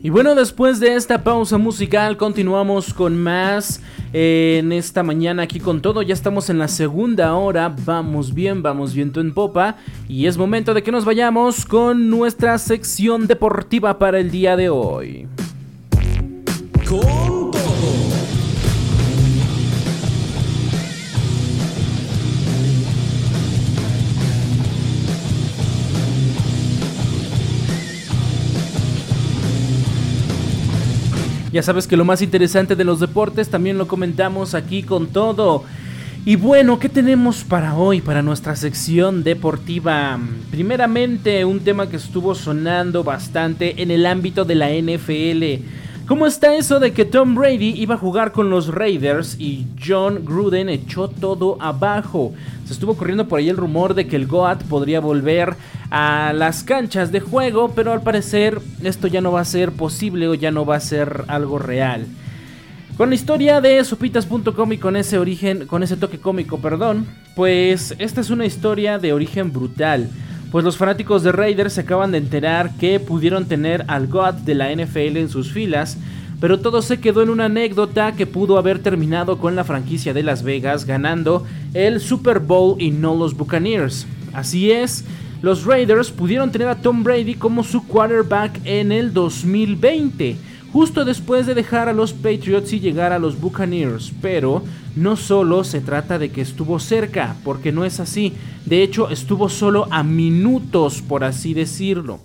[0.00, 3.82] Y bueno, después de esta pausa musical continuamos con más
[4.12, 6.02] en esta mañana aquí con todo.
[6.02, 9.76] Ya estamos en la segunda hora, vamos bien, vamos viento en popa
[10.08, 14.68] y es momento de que nos vayamos con nuestra sección deportiva para el día de
[14.68, 15.26] hoy.
[31.58, 35.64] Ya sabes que lo más interesante de los deportes también lo comentamos aquí con todo.
[36.24, 40.20] Y bueno, ¿qué tenemos para hoy, para nuestra sección deportiva?
[40.52, 45.64] Primeramente, un tema que estuvo sonando bastante en el ámbito de la NFL.
[46.06, 50.24] ¿Cómo está eso de que Tom Brady iba a jugar con los Raiders y John
[50.24, 52.34] Gruden echó todo abajo?
[52.66, 55.56] Se estuvo corriendo por ahí el rumor de que el Goat podría volver
[55.90, 60.28] a las canchas de juego, pero al parecer esto ya no va a ser posible
[60.28, 62.06] o ya no va a ser algo real.
[62.96, 67.94] Con la historia de sopitas.com y con ese origen, con ese toque cómico, perdón, pues
[67.98, 70.10] esta es una historia de origen brutal
[70.50, 74.54] pues los fanáticos de Raiders se acaban de enterar que pudieron tener al God de
[74.54, 75.98] la NFL en sus filas,
[76.40, 80.22] pero todo se quedó en una anécdota que pudo haber terminado con la franquicia de
[80.22, 84.06] Las Vegas ganando el Super Bowl y no los Buccaneers.
[84.32, 85.04] Así es,
[85.42, 90.36] los Raiders pudieron tener a Tom Brady como su quarterback en el 2020
[90.72, 94.12] justo después de dejar a los Patriots y llegar a los Buccaneers.
[94.20, 94.62] Pero
[94.96, 98.34] no solo se trata de que estuvo cerca, porque no es así.
[98.66, 102.20] De hecho, estuvo solo a minutos, por así decirlo.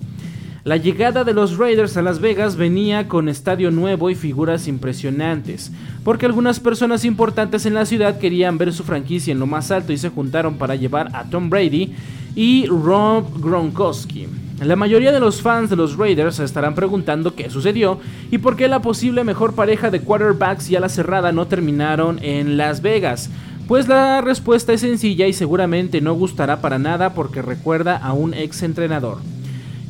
[0.66, 5.74] La llegada de los Raiders a Las Vegas venía con estadio nuevo y figuras impresionantes,
[6.06, 9.92] porque algunas personas importantes en la ciudad querían ver su franquicia en lo más alto
[9.92, 11.94] y se juntaron para llevar a Tom Brady
[12.36, 14.28] y Rob Gronkowski.
[14.62, 18.00] La mayoría de los fans de los Raiders se estarán preguntando qué sucedió
[18.32, 22.20] y por qué la posible mejor pareja de quarterbacks y a la cerrada no terminaron
[22.22, 23.30] en Las Vegas.
[23.68, 28.34] Pues la respuesta es sencilla y seguramente no gustará para nada porque recuerda a un
[28.34, 29.18] ex entrenador.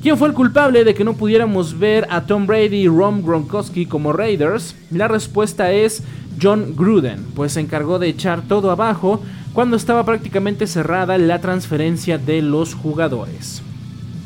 [0.02, 3.86] ¿Quién fue el culpable de que no pudiéramos ver a Tom Brady y Ron Gronkowski
[3.86, 4.76] como Raiders?
[4.92, 6.04] La respuesta es
[6.42, 9.22] John Gruden, pues se encargó de echar todo abajo
[9.54, 13.62] cuando estaba prácticamente cerrada la transferencia de los jugadores.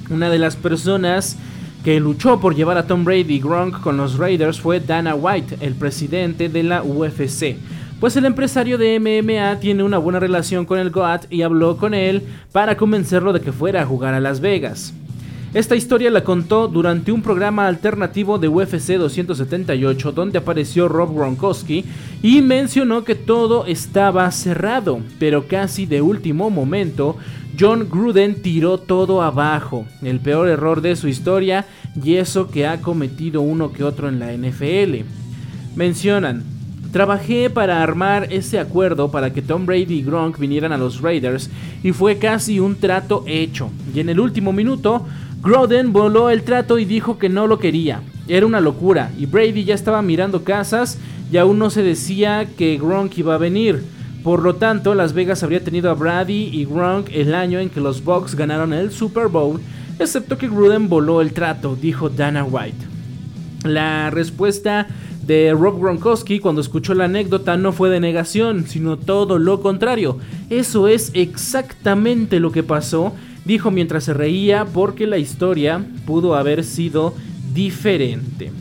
[0.09, 1.37] Una de las personas
[1.83, 5.57] que luchó por llevar a Tom Brady y Gronk con los Raiders fue Dana White,
[5.59, 7.57] el presidente de la UFC.
[7.99, 11.93] Pues el empresario de MMA tiene una buena relación con el GOAT y habló con
[11.93, 14.93] él para convencerlo de que fuera a jugar a Las Vegas.
[15.53, 21.85] Esta historia la contó durante un programa alternativo de UFC 278 donde apareció Rob Gronkowski
[22.21, 27.15] y mencionó que todo estaba cerrado, pero casi de último momento
[27.57, 31.65] John Gruden tiró todo abajo, el peor error de su historia
[32.03, 35.05] y eso que ha cometido uno que otro en la NFL.
[35.75, 36.43] Mencionan,
[36.91, 41.49] trabajé para armar ese acuerdo para que Tom Brady y Gronk vinieran a los Raiders
[41.83, 43.71] y fue casi un trato hecho.
[43.95, 45.05] Y en el último minuto,
[45.47, 48.01] Gruden voló el trato y dijo que no lo quería.
[48.27, 50.97] Era una locura y Brady ya estaba mirando casas
[51.31, 53.81] y aún no se decía que Gronk iba a venir.
[54.25, 57.79] Por lo tanto, Las Vegas habría tenido a Brady y Gronk el año en que
[57.79, 59.61] los Bucks ganaron el Super Bowl,
[59.99, 62.85] excepto que Gruden voló el trato, dijo Dana White.
[63.63, 64.87] La respuesta
[65.25, 70.17] de Rob Gronkowski cuando escuchó la anécdota no fue de negación, sino todo lo contrario.
[70.49, 73.13] Eso es exactamente lo que pasó,
[73.47, 77.15] dijo mientras se reía porque la historia pudo haber sido
[77.53, 78.51] diferente.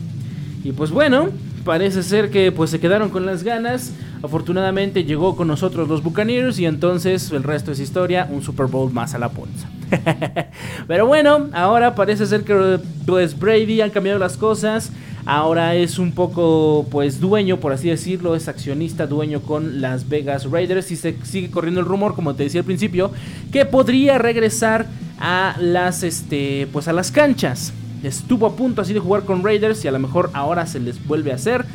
[0.63, 1.29] Y pues bueno,
[1.65, 3.91] parece ser que pues se quedaron con las ganas.
[4.23, 8.91] Afortunadamente llegó con nosotros los Buccaneers y entonces el resto es historia, un Super Bowl
[8.91, 9.69] más a la punta.
[10.87, 14.91] Pero bueno, ahora parece ser que pues Brady han cambiado las cosas.
[15.25, 20.49] Ahora es un poco pues dueño, por así decirlo, es accionista dueño con Las Vegas
[20.49, 23.11] Raiders y se sigue corriendo el rumor, como te decía al principio,
[23.51, 24.87] que podría regresar
[25.19, 27.73] a las este pues a las canchas.
[28.03, 31.05] Estuvo a punto así de jugar con Raiders y a lo mejor ahora se les
[31.05, 31.65] vuelve a hacer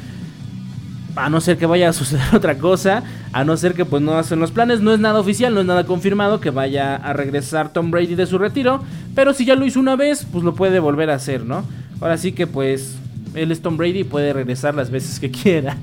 [1.16, 3.02] a no ser que vaya a suceder otra cosa,
[3.32, 5.66] a no ser que pues no hacen los planes, no es nada oficial, no es
[5.66, 8.82] nada confirmado que vaya a regresar Tom Brady de su retiro,
[9.14, 11.64] pero si ya lo hizo una vez, pues lo puede volver a hacer, ¿no?
[12.00, 12.96] Ahora sí que pues
[13.34, 15.76] él es Tom Brady y puede regresar las veces que quiera.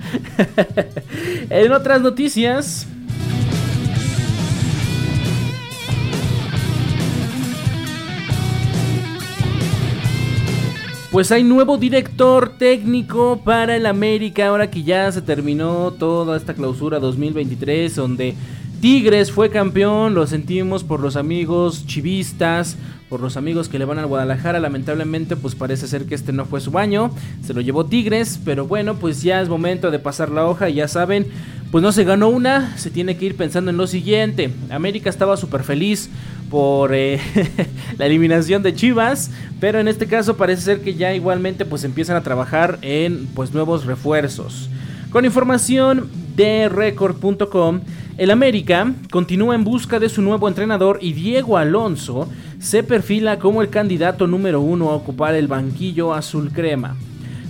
[1.49, 2.87] en otras noticias,
[11.19, 16.53] Pues hay nuevo director técnico para el América, ahora que ya se terminó toda esta
[16.53, 18.35] clausura 2023, donde
[18.81, 22.77] Tigres fue campeón, lo sentimos por los amigos chivistas,
[23.09, 26.45] por los amigos que le van al Guadalajara, lamentablemente pues parece ser que este no
[26.45, 27.11] fue su baño,
[27.43, 30.87] se lo llevó Tigres, pero bueno, pues ya es momento de pasar la hoja, ya
[30.87, 31.27] saben,
[31.71, 35.35] pues no se ganó una, se tiene que ir pensando en lo siguiente, América estaba
[35.35, 36.09] súper feliz
[36.49, 37.19] por eh,
[37.97, 42.15] la eliminación de Chivas, pero en este caso parece ser que ya igualmente pues empiezan
[42.15, 44.69] a trabajar en pues nuevos refuerzos.
[45.11, 46.07] Con información
[46.39, 47.81] de record.com,
[48.17, 52.29] el América continúa en busca de su nuevo entrenador y Diego Alonso
[52.59, 56.95] se perfila como el candidato número uno a ocupar el banquillo azul crema.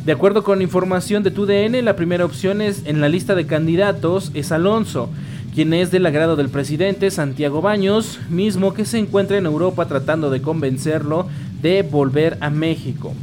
[0.05, 4.31] De acuerdo con información de TUDN, la primera opción es, en la lista de candidatos
[4.33, 5.11] es Alonso,
[5.53, 10.31] quien es del agrado del presidente Santiago Baños, mismo que se encuentra en Europa tratando
[10.31, 11.27] de convencerlo
[11.61, 13.13] de volver a México.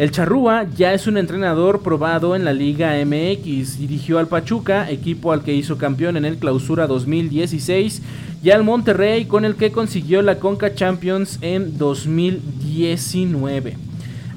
[0.00, 5.30] El Charrúa ya es un entrenador probado en la Liga MX, dirigió al Pachuca, equipo
[5.30, 8.00] al que hizo campeón en el Clausura 2016,
[8.42, 13.76] y al Monterrey con el que consiguió la Conca Champions en 2019.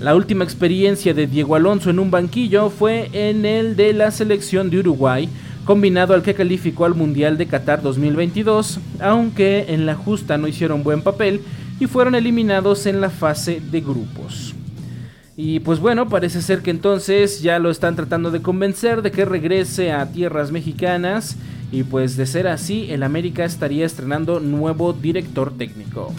[0.01, 4.70] La última experiencia de Diego Alonso en un banquillo fue en el de la selección
[4.70, 5.30] de Uruguay,
[5.64, 10.84] combinado al que calificó al Mundial de Qatar 2022, aunque en la justa no hicieron
[10.84, 11.39] buen papel
[11.80, 14.53] y fueron eliminados en la fase de grupos.
[15.36, 19.25] Y pues bueno, parece ser que entonces ya lo están tratando de convencer de que
[19.25, 21.38] regrese a tierras mexicanas
[21.71, 26.13] y pues de ser así, el América estaría estrenando nuevo director técnico.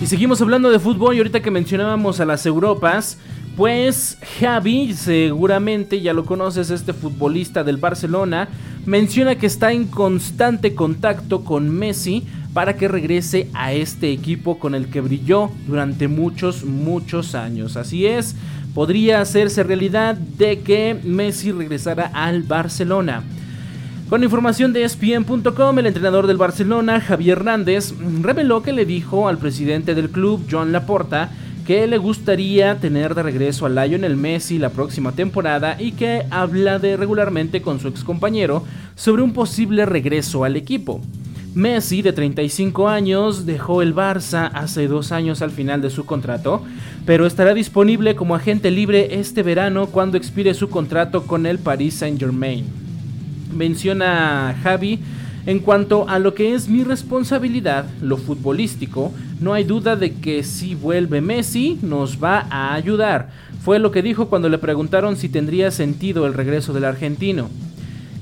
[0.00, 3.18] Y seguimos hablando de fútbol y ahorita que mencionábamos a las Europas,
[3.56, 8.48] pues Javi, seguramente ya lo conoces, este futbolista del Barcelona,
[8.86, 12.24] menciona que está en constante contacto con Messi
[12.54, 17.76] para que regrese a este equipo con el que brilló durante muchos, muchos años.
[17.76, 18.34] Así es,
[18.74, 23.22] podría hacerse realidad de que Messi regresara al Barcelona.
[24.08, 29.38] Con información de ESPN.com, el entrenador del Barcelona, Javier Hernández, reveló que le dijo al
[29.38, 31.30] presidente del club, John Laporta,
[31.66, 36.78] que le gustaría tener de regreso a Lionel Messi la próxima temporada y que habla
[36.78, 38.64] de regularmente con su ex compañero
[38.96, 41.00] sobre un posible regreso al equipo.
[41.54, 46.62] Messi, de 35 años, dejó el Barça hace dos años al final de su contrato,
[47.04, 51.94] pero estará disponible como agente libre este verano cuando expire su contrato con el Paris
[51.94, 52.64] Saint Germain.
[53.54, 55.00] Menciona Javi
[55.44, 60.44] en cuanto a lo que es mi responsabilidad, lo futbolístico, no hay duda de que
[60.44, 63.30] si vuelve Messi nos va a ayudar.
[63.62, 67.50] Fue lo que dijo cuando le preguntaron si tendría sentido el regreso del argentino.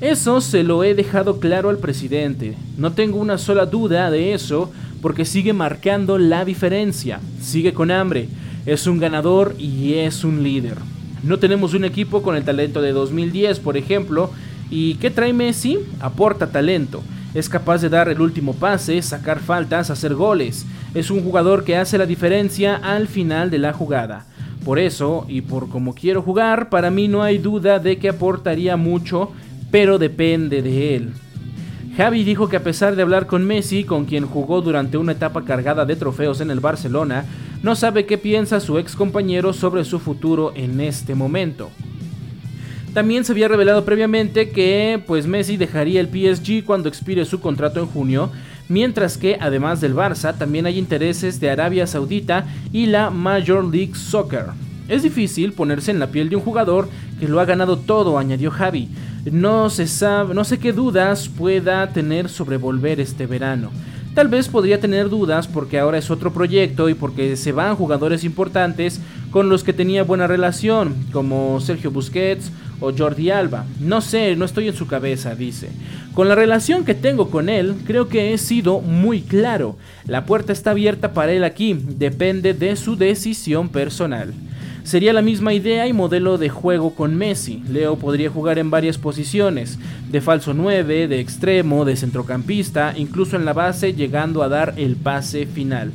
[0.01, 2.55] Eso se lo he dejado claro al presidente.
[2.79, 4.71] No tengo una sola duda de eso
[5.03, 7.21] porque sigue marcando la diferencia.
[7.41, 8.29] Sigue con hambre.
[8.67, 10.77] Es un ganador y es un líder.
[11.23, 14.31] No tenemos un equipo con el talento de 2010, por ejemplo,
[14.71, 15.81] ¿Y qué trae Messi?
[15.99, 17.03] Aporta talento.
[17.35, 20.65] Es capaz de dar el último pase, sacar faltas, hacer goles.
[20.95, 24.27] Es un jugador que hace la diferencia al final de la jugada.
[24.65, 28.77] Por eso, y por como quiero jugar, para mí no hay duda de que aportaría
[28.77, 29.33] mucho,
[29.71, 31.13] pero depende de él.
[31.97, 35.45] Javi dijo que a pesar de hablar con Messi, con quien jugó durante una etapa
[35.45, 37.25] cargada de trofeos en el Barcelona,
[37.63, 41.71] no sabe qué piensa su ex compañero sobre su futuro en este momento.
[42.95, 47.81] También se había revelado previamente que pues Messi dejaría el PSG cuando expire su contrato
[47.81, 48.31] en junio,
[48.69, 53.95] mientras que además del Barça también hay intereses de Arabia Saudita y la Major League
[53.95, 54.47] Soccer.
[54.91, 56.89] Es difícil ponerse en la piel de un jugador
[57.21, 58.89] que lo ha ganado todo, añadió Javi.
[59.31, 63.71] No se sabe, no sé qué dudas pueda tener sobre volver este verano.
[64.15, 68.25] Tal vez podría tener dudas porque ahora es otro proyecto y porque se van jugadores
[68.25, 73.67] importantes con los que tenía buena relación, como Sergio Busquets o Jordi Alba.
[73.79, 75.71] No sé, no estoy en su cabeza, dice.
[76.15, 79.77] Con la relación que tengo con él, creo que he sido muy claro.
[80.09, 84.35] La puerta está abierta para él aquí, depende de su decisión personal.
[84.83, 87.63] Sería la misma idea y modelo de juego con Messi.
[87.69, 89.79] Leo podría jugar en varias posiciones,
[90.11, 94.97] de falso 9, de extremo, de centrocampista, incluso en la base llegando a dar el
[94.97, 95.93] pase final.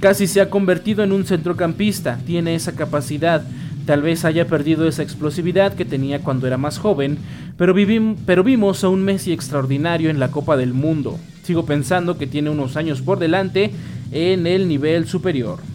[0.00, 3.46] Casi se ha convertido en un centrocampista, tiene esa capacidad.
[3.86, 7.18] Tal vez haya perdido esa explosividad que tenía cuando era más joven,
[7.58, 7.74] pero,
[8.24, 11.18] pero vimos a un Messi extraordinario en la Copa del Mundo.
[11.42, 13.70] Sigo pensando que tiene unos años por delante
[14.12, 15.73] en el nivel superior.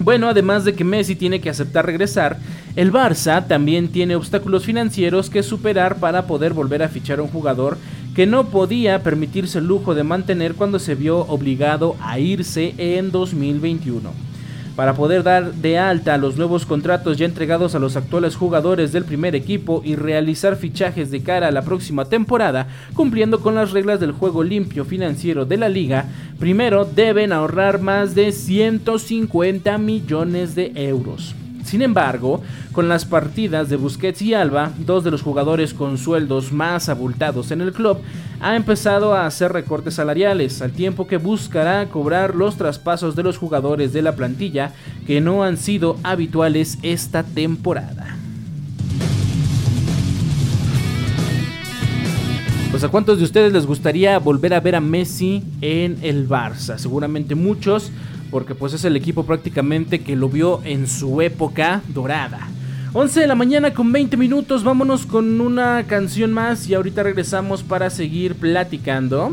[0.00, 2.38] Bueno, además de que Messi tiene que aceptar regresar,
[2.76, 7.28] el Barça también tiene obstáculos financieros que superar para poder volver a fichar a un
[7.28, 7.76] jugador
[8.14, 13.10] que no podía permitirse el lujo de mantener cuando se vio obligado a irse en
[13.10, 14.27] 2021
[14.78, 19.04] para poder dar de alta los nuevos contratos ya entregados a los actuales jugadores del
[19.04, 23.98] primer equipo y realizar fichajes de cara a la próxima temporada, cumpliendo con las reglas
[23.98, 26.04] del juego limpio financiero de la liga,
[26.38, 31.34] primero deben ahorrar más de 150 millones de euros.
[31.68, 32.40] Sin embargo,
[32.72, 37.50] con las partidas de Busquets y Alba, dos de los jugadores con sueldos más abultados
[37.50, 37.98] en el club,
[38.40, 43.36] ha empezado a hacer recortes salariales, al tiempo que buscará cobrar los traspasos de los
[43.36, 44.72] jugadores de la plantilla
[45.06, 48.16] que no han sido habituales esta temporada.
[52.70, 56.78] Pues a cuántos de ustedes les gustaría volver a ver a Messi en el Barça?
[56.78, 57.90] Seguramente muchos
[58.30, 62.48] porque pues es el equipo prácticamente que lo vio en su época dorada.
[62.94, 67.62] 11 de la mañana con 20 minutos, vámonos con una canción más y ahorita regresamos
[67.62, 69.32] para seguir platicando.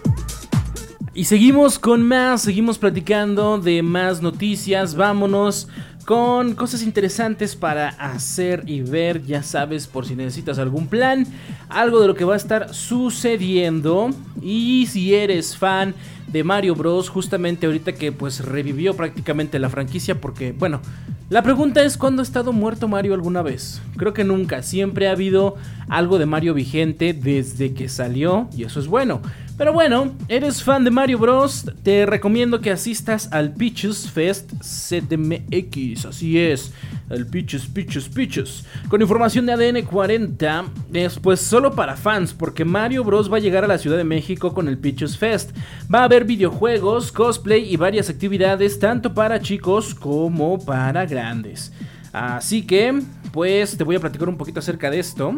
[1.13, 5.67] Y seguimos con más, seguimos platicando de más noticias, vámonos
[6.05, 11.27] con cosas interesantes para hacer y ver, ya sabes, por si necesitas algún plan,
[11.67, 15.95] algo de lo que va a estar sucediendo y si eres fan
[16.29, 20.79] de Mario Bros, justamente ahorita que pues revivió prácticamente la franquicia porque, bueno,
[21.29, 23.81] la pregunta es ¿cuándo ha estado muerto Mario alguna vez?
[23.97, 25.55] Creo que nunca, siempre ha habido
[25.89, 29.21] algo de Mario vigente desde que salió y eso es bueno.
[29.61, 36.05] Pero bueno, eres fan de Mario Bros, te recomiendo que asistas al Peaches Fest CDMX,
[36.05, 36.73] así es,
[37.11, 38.65] el Peaches, Peaches, Peaches.
[38.89, 43.39] Con información de ADN 40, es pues solo para fans, porque Mario Bros va a
[43.39, 45.55] llegar a la Ciudad de México con el Peaches Fest.
[45.93, 51.71] Va a haber videojuegos, cosplay y varias actividades, tanto para chicos como para grandes.
[52.11, 52.99] Así que,
[53.31, 55.37] pues te voy a platicar un poquito acerca de esto.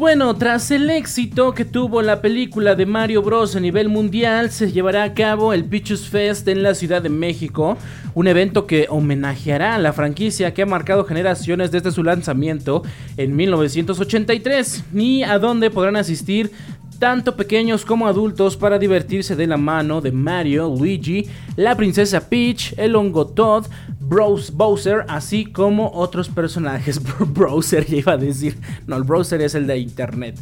[0.00, 4.72] Bueno, tras el éxito que tuvo la película de Mario Bros a nivel mundial, se
[4.72, 7.76] llevará a cabo el Pichus Fest en la Ciudad de México,
[8.14, 12.82] un evento que homenajeará a la franquicia que ha marcado generaciones desde su lanzamiento
[13.18, 16.50] en 1983 y a donde podrán asistir
[16.98, 22.72] tanto pequeños como adultos para divertirse de la mano de Mario, Luigi, la princesa Peach,
[22.78, 23.66] el hongo Todd,
[24.10, 27.00] Bowser, así como otros personajes.
[27.32, 28.58] browser, ya iba a decir.
[28.86, 30.36] No, el browser es el de internet.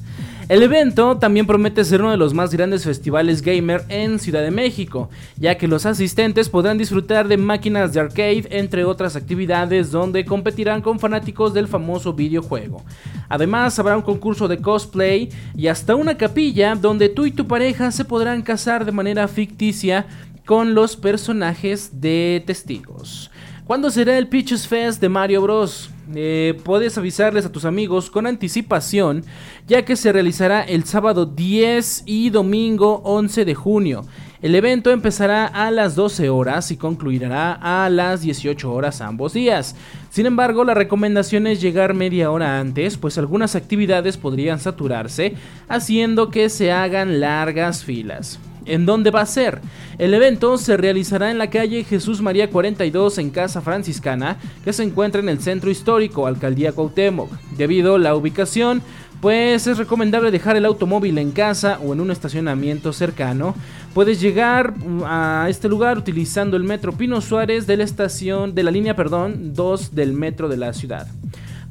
[0.48, 4.50] El evento también promete ser uno de los más grandes festivales gamer en Ciudad de
[4.50, 10.24] México, ya que los asistentes podrán disfrutar de máquinas de arcade, entre otras actividades donde
[10.24, 12.82] competirán con fanáticos del famoso videojuego.
[13.28, 17.92] Además, habrá un concurso de cosplay y hasta una capilla donde tú y tu pareja
[17.92, 20.06] se podrán casar de manera ficticia
[20.46, 23.30] con los personajes de testigos.
[23.68, 25.90] ¿Cuándo será el Peaches Fest de Mario Bros?
[26.14, 29.24] Eh, puedes avisarles a tus amigos con anticipación,
[29.66, 34.06] ya que se realizará el sábado 10 y domingo 11 de junio.
[34.40, 39.76] El evento empezará a las 12 horas y concluirá a las 18 horas ambos días.
[40.08, 45.34] Sin embargo, la recomendación es llegar media hora antes, pues algunas actividades podrían saturarse,
[45.68, 49.60] haciendo que se hagan largas filas en dónde va a ser.
[49.98, 54.84] El evento se realizará en la calle Jesús María 42 en Casa Franciscana, que se
[54.84, 57.30] encuentra en el centro histórico, Alcaldía Cuauhtémoc.
[57.56, 58.82] Debido a la ubicación,
[59.20, 63.54] pues es recomendable dejar el automóvil en casa o en un estacionamiento cercano.
[63.94, 68.70] Puedes llegar a este lugar utilizando el metro Pino Suárez de la estación de la
[68.70, 71.08] línea, perdón, 2 del metro de la ciudad.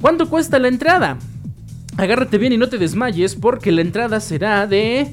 [0.02, 1.18] ¿Cuánto cuesta la entrada?
[1.96, 5.08] Agárrate bien y no te desmayes porque la entrada será de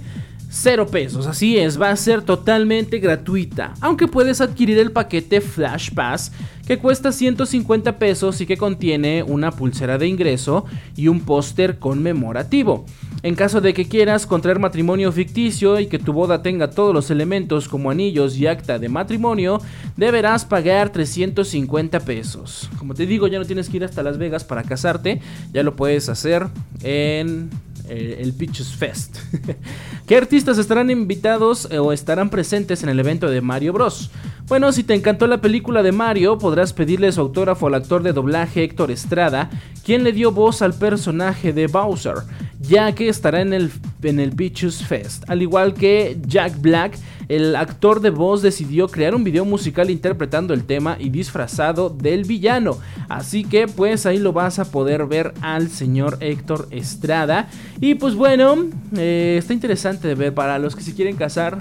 [0.56, 5.90] 0 pesos, así es, va a ser totalmente gratuita, aunque puedes adquirir el paquete Flash
[5.90, 6.30] Pass
[6.64, 10.64] que cuesta 150 pesos y que contiene una pulsera de ingreso
[10.96, 12.86] y un póster conmemorativo.
[13.24, 17.10] En caso de que quieras contraer matrimonio ficticio y que tu boda tenga todos los
[17.10, 19.60] elementos como anillos y acta de matrimonio,
[19.96, 22.70] deberás pagar 350 pesos.
[22.78, 25.20] Como te digo, ya no tienes que ir hasta Las Vegas para casarte,
[25.52, 26.46] ya lo puedes hacer
[26.84, 27.50] en
[27.88, 29.18] eh, el Pitches Fest.
[30.06, 34.10] ¿Qué artistas estarán invitados eh, o estarán presentes en el evento de Mario Bros?
[34.46, 38.12] Bueno, si te encantó la película de Mario, podrás pedirle su autógrafo al actor de
[38.12, 39.50] doblaje Héctor Estrada,
[39.84, 42.16] quien le dio voz al personaje de Bowser,
[42.60, 43.70] ya que estará en el,
[44.02, 45.24] en el Pitches Fest.
[45.28, 46.98] Al igual que Jack Black,
[47.28, 52.24] el actor de voz decidió crear un video musical interpretando el tema y disfrazado del
[52.24, 52.78] villano.
[53.08, 57.48] Así que pues ahí lo vas a poder ver al señor Héctor Estrada.
[57.80, 58.56] Y pues bueno,
[58.96, 61.58] eh, está interesante de ver para los que se quieren casar.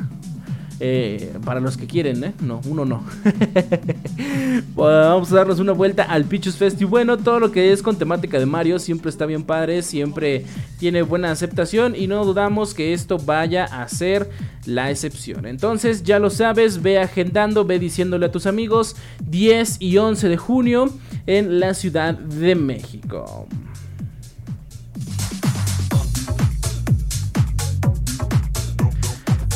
[0.80, 2.34] Eh, para los que quieren, ¿eh?
[2.42, 3.04] No, uno no.
[4.76, 6.82] Vamos a darnos una vuelta al Pichus Fest.
[6.82, 10.46] Y bueno, todo lo que es con temática de Mario siempre está bien padre, siempre
[10.80, 14.30] tiene buena aceptación y no dudamos que esto vaya a ser
[14.66, 15.46] la excepción.
[15.46, 18.96] Entonces, ya lo sabes, ve agendando, ve diciéndole a tus amigos
[19.26, 20.90] 10 y 11 de junio
[21.28, 23.48] en la Ciudad de México.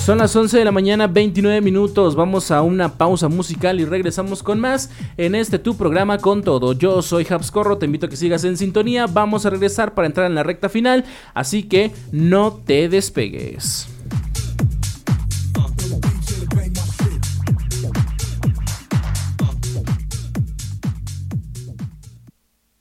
[0.08, 2.16] Son las 11 de la mañana, 29 minutos.
[2.16, 6.72] Vamos a una pausa musical y regresamos con más en este tu programa con todo.
[6.72, 9.06] Yo soy Habscorro, te invito a que sigas en sintonía.
[9.08, 11.04] Vamos a regresar para entrar en la recta final,
[11.34, 13.90] así que no te despegues.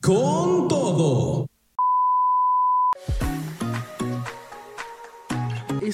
[0.00, 1.55] Con todo.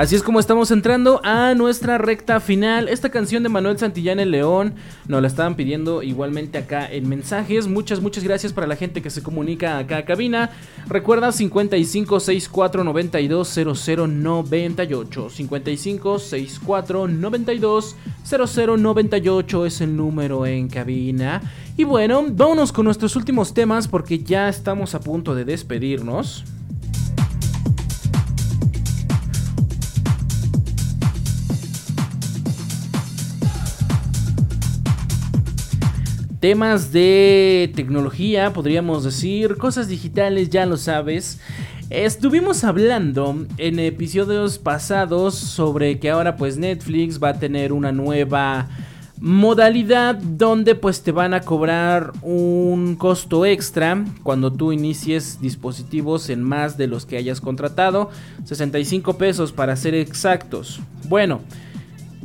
[0.00, 2.88] Así es como estamos entrando a nuestra recta final.
[2.88, 4.72] Esta canción de Manuel Santillán el León
[5.06, 7.66] nos la estaban pidiendo igualmente acá en mensajes.
[7.68, 10.52] Muchas, muchas gracias para la gente que se comunica acá a cabina.
[10.88, 15.28] Recuerda 55 64 92 00 98.
[15.28, 21.42] 55 64 92 00 98 es el número en cabina.
[21.76, 26.46] Y bueno, vámonos con nuestros últimos temas porque ya estamos a punto de despedirnos.
[36.40, 41.38] Temas de tecnología, podríamos decir, cosas digitales, ya lo sabes.
[41.90, 48.68] Estuvimos hablando en episodios pasados sobre que ahora pues Netflix va a tener una nueva
[49.20, 56.42] modalidad donde pues te van a cobrar un costo extra cuando tú inicies dispositivos en
[56.42, 58.08] más de los que hayas contratado,
[58.44, 60.80] 65 pesos para ser exactos.
[61.06, 61.42] Bueno,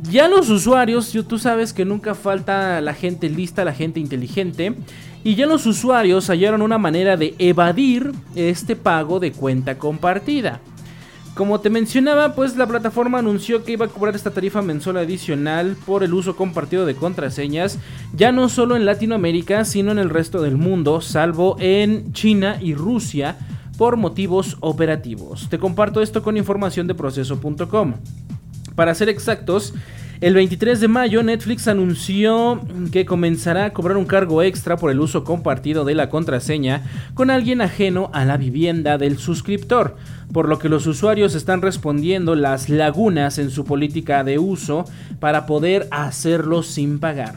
[0.10, 4.76] ya los usuarios, tú sabes que nunca falta la gente lista, la gente inteligente.
[5.24, 10.62] y ya los usuarios hallaron una manera de evadir este pago de cuenta compartida.
[11.36, 15.76] Como te mencionaba, pues la plataforma anunció que iba a cobrar esta tarifa mensual adicional
[15.86, 17.80] por el uso compartido de contraseñas,
[18.16, 22.74] ya no solo en Latinoamérica, sino en el resto del mundo, salvo en China y
[22.74, 23.38] Rusia,
[23.78, 25.50] por motivos operativos.
[25.50, 27.96] Te comparto esto con información de proceso.com.
[28.76, 29.74] Para ser exactos,
[30.22, 32.62] el 23 de mayo Netflix anunció
[32.92, 37.30] que comenzará a cobrar un cargo extra por el uso compartido de la contraseña con
[37.30, 39.98] alguien ajeno a la vivienda del suscriptor,
[40.32, 44.86] por lo que los usuarios están respondiendo las lagunas en su política de uso
[45.20, 47.36] para poder hacerlo sin pagar.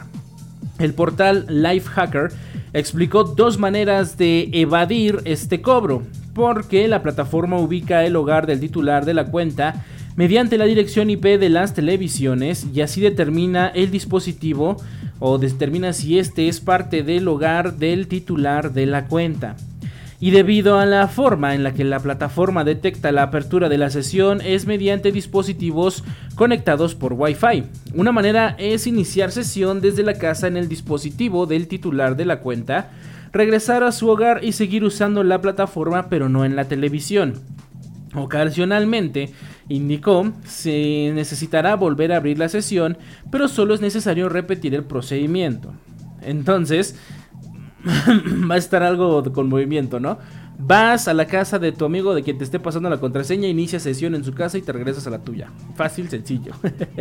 [0.77, 2.31] El portal Lifehacker
[2.73, 9.03] explicó dos maneras de evadir este cobro, porque la plataforma ubica el hogar del titular
[9.05, 9.85] de la cuenta
[10.19, 14.75] mediante la dirección IP de las televisiones y así determina el dispositivo
[15.19, 19.55] o determina si este es parte del hogar del titular de la cuenta.
[20.19, 23.89] Y debido a la forma en la que la plataforma detecta la apertura de la
[23.89, 26.03] sesión es mediante dispositivos
[26.35, 27.63] conectados por Wi-Fi.
[27.93, 32.41] Una manera es iniciar sesión desde la casa en el dispositivo del titular de la
[32.41, 32.91] cuenta,
[33.31, 37.35] regresar a su hogar y seguir usando la plataforma pero no en la televisión.
[38.15, 39.31] Ocasionalmente,
[39.69, 42.97] indicó, se necesitará volver a abrir la sesión,
[43.31, 45.71] pero solo es necesario repetir el procedimiento.
[46.21, 46.95] Entonces,
[48.49, 50.17] va a estar algo con movimiento, ¿no?
[50.61, 53.79] Vas a la casa de tu amigo de quien te esté pasando la contraseña, inicia
[53.79, 55.49] sesión en su casa y te regresas a la tuya.
[55.75, 56.51] Fácil, sencillo.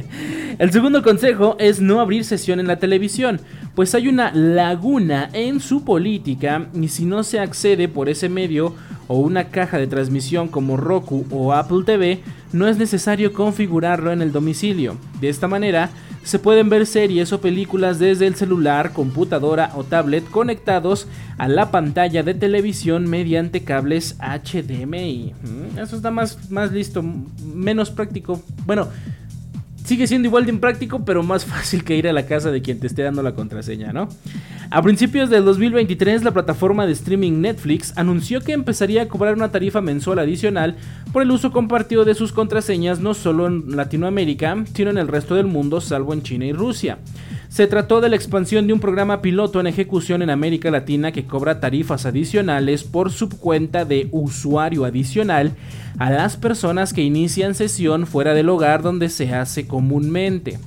[0.60, 3.40] El segundo consejo es no abrir sesión en la televisión,
[3.74, 8.74] pues hay una laguna en su política y si no se accede por ese medio
[9.08, 12.20] o una caja de transmisión como Roku o Apple TV,
[12.52, 14.96] no es necesario configurarlo en el domicilio.
[15.20, 15.90] De esta manera,
[16.22, 21.06] se pueden ver series o películas desde el celular, computadora o tablet conectados
[21.38, 25.32] a la pantalla de televisión mediante cables HDMI.
[25.42, 28.42] Mm, eso está más, más listo, menos práctico.
[28.66, 28.88] Bueno,
[29.88, 32.78] sigue siendo igual de impráctico, pero más fácil que ir a la casa de quien
[32.78, 34.10] te esté dando la contraseña, ¿no?
[34.70, 39.50] A principios del 2023, la plataforma de streaming Netflix anunció que empezaría a cobrar una
[39.50, 40.76] tarifa mensual adicional
[41.10, 45.34] por el uso compartido de sus contraseñas no solo en Latinoamérica, sino en el resto
[45.34, 46.98] del mundo, salvo en China y Rusia.
[47.48, 51.24] Se trató de la expansión de un programa piloto en ejecución en América Latina que
[51.24, 55.52] cobra tarifas adicionales por subcuenta de usuario adicional
[55.98, 60.58] a las personas que inician sesión fuera del hogar donde se hace comúnmente.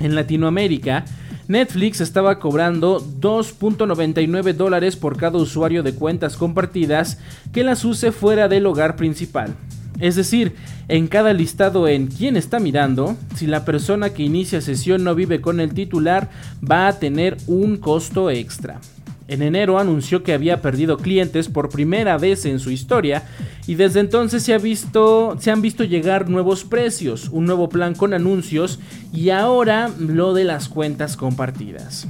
[0.00, 1.04] En Latinoamérica,
[1.48, 7.18] Netflix estaba cobrando 2.99 dólares por cada usuario de cuentas compartidas
[7.52, 9.54] que las use fuera del hogar principal.
[10.02, 10.56] Es decir,
[10.88, 15.40] en cada listado en quién está mirando, si la persona que inicia sesión no vive
[15.40, 16.28] con el titular,
[16.60, 18.80] va a tener un costo extra.
[19.28, 23.22] En enero anunció que había perdido clientes por primera vez en su historia
[23.68, 27.94] y desde entonces se, ha visto, se han visto llegar nuevos precios, un nuevo plan
[27.94, 28.80] con anuncios
[29.12, 32.08] y ahora lo de las cuentas compartidas.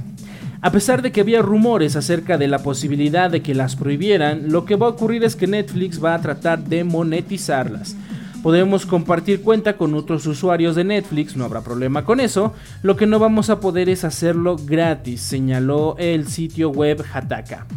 [0.63, 4.63] A pesar de que había rumores acerca de la posibilidad de que las prohibieran, lo
[4.63, 7.97] que va a ocurrir es que Netflix va a tratar de monetizarlas.
[8.41, 12.53] Podemos compartir cuenta con otros usuarios de Netflix, no habrá problema con eso.
[12.81, 17.67] Lo que no vamos a poder es hacerlo gratis, señaló el sitio web Hataka.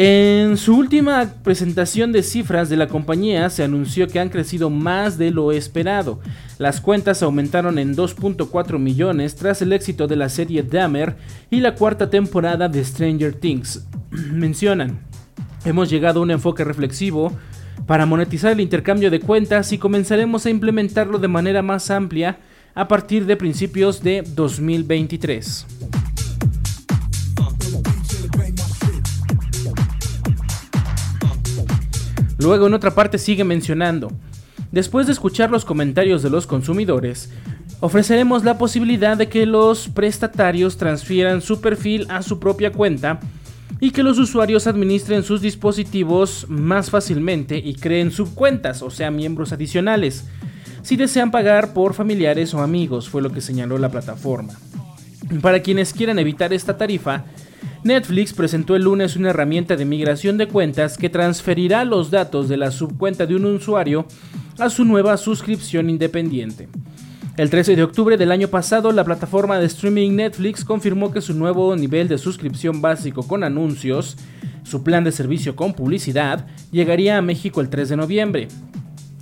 [0.00, 5.18] En su última presentación de cifras de la compañía se anunció que han crecido más
[5.18, 6.20] de lo esperado.
[6.56, 11.16] Las cuentas aumentaron en 2.4 millones tras el éxito de la serie Dahmer
[11.50, 13.88] y la cuarta temporada de Stranger Things.
[14.10, 15.00] Mencionan,
[15.64, 17.32] hemos llegado a un enfoque reflexivo
[17.84, 22.38] para monetizar el intercambio de cuentas y comenzaremos a implementarlo de manera más amplia
[22.72, 25.66] a partir de principios de 2023.
[32.38, 34.12] Luego en otra parte sigue mencionando,
[34.70, 37.30] después de escuchar los comentarios de los consumidores,
[37.80, 43.20] ofreceremos la posibilidad de que los prestatarios transfieran su perfil a su propia cuenta
[43.80, 49.52] y que los usuarios administren sus dispositivos más fácilmente y creen subcuentas, o sea, miembros
[49.52, 50.24] adicionales,
[50.82, 54.54] si desean pagar por familiares o amigos, fue lo que señaló la plataforma.
[55.42, 57.24] Para quienes quieran evitar esta tarifa,
[57.84, 62.56] Netflix presentó el lunes una herramienta de migración de cuentas que transferirá los datos de
[62.56, 64.06] la subcuenta de un usuario
[64.58, 66.68] a su nueva suscripción independiente.
[67.36, 71.34] El 13 de octubre del año pasado, la plataforma de streaming Netflix confirmó que su
[71.34, 74.16] nuevo nivel de suscripción básico con anuncios,
[74.64, 78.48] su plan de servicio con publicidad, llegaría a México el 3 de noviembre.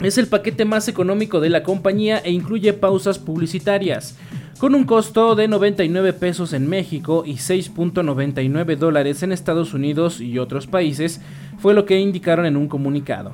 [0.00, 4.16] Es el paquete más económico de la compañía e incluye pausas publicitarias,
[4.58, 10.38] con un costo de 99 pesos en México y 6.99 dólares en Estados Unidos y
[10.38, 11.20] otros países,
[11.58, 13.32] fue lo que indicaron en un comunicado.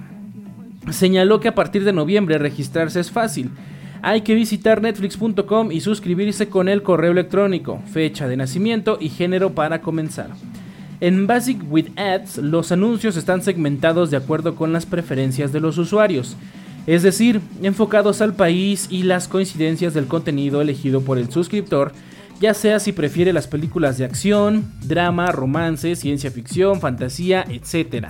[0.90, 3.50] Señaló que a partir de noviembre registrarse es fácil.
[4.02, 9.54] Hay que visitar netflix.com y suscribirse con el correo electrónico, fecha de nacimiento y género
[9.54, 10.30] para comenzar.
[11.00, 15.78] En Basic with Ads, los anuncios están segmentados de acuerdo con las preferencias de los
[15.78, 16.36] usuarios
[16.86, 21.92] es decir, enfocados al país y las coincidencias del contenido elegido por el suscriptor,
[22.40, 28.08] ya sea si prefiere las películas de acción, drama, romance, ciencia ficción, fantasía, etc.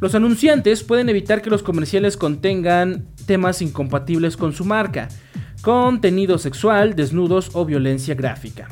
[0.00, 5.08] Los anunciantes pueden evitar que los comerciales contengan temas incompatibles con su marca,
[5.62, 8.68] contenido sexual, desnudos o violencia gráfica.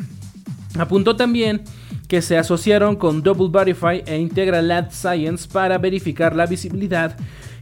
[0.78, 1.62] Apuntó también
[2.06, 7.16] que se asociaron con Double Verify e Integral Ad Science para verificar la visibilidad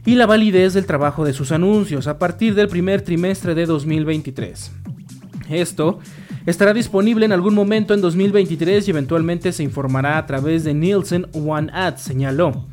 [0.05, 4.71] y la validez del trabajo de sus anuncios a partir del primer trimestre de 2023.
[5.49, 5.99] Esto
[6.45, 11.27] estará disponible en algún momento en 2023 y eventualmente se informará a través de Nielsen
[11.33, 12.65] One Ad, señaló.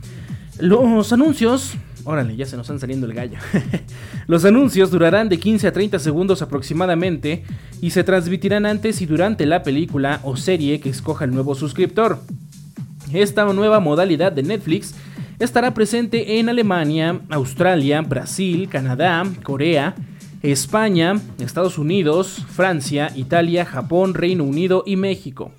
[0.58, 1.74] Los anuncios
[2.04, 3.38] Órale, ya se nos están saliendo el gallo.
[4.26, 7.44] Los anuncios durarán de 15 a 30 segundos aproximadamente
[7.80, 12.18] y se transmitirán antes y durante la película o serie que escoja el nuevo suscriptor.
[13.12, 14.94] Esta nueva modalidad de Netflix
[15.42, 19.94] estará presente en Alemania, Australia, Brasil, Canadá, Corea,
[20.42, 25.52] España, Estados Unidos, Francia, Italia, Japón, Reino Unido y México.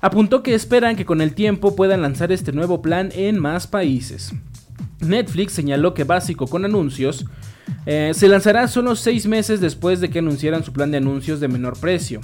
[0.00, 4.32] Apuntó que esperan que con el tiempo puedan lanzar este nuevo plan en más países.
[5.00, 7.26] Netflix señaló que Básico con anuncios
[7.86, 11.48] eh, se lanzará solo seis meses después de que anunciaran su plan de anuncios de
[11.48, 12.20] menor precio.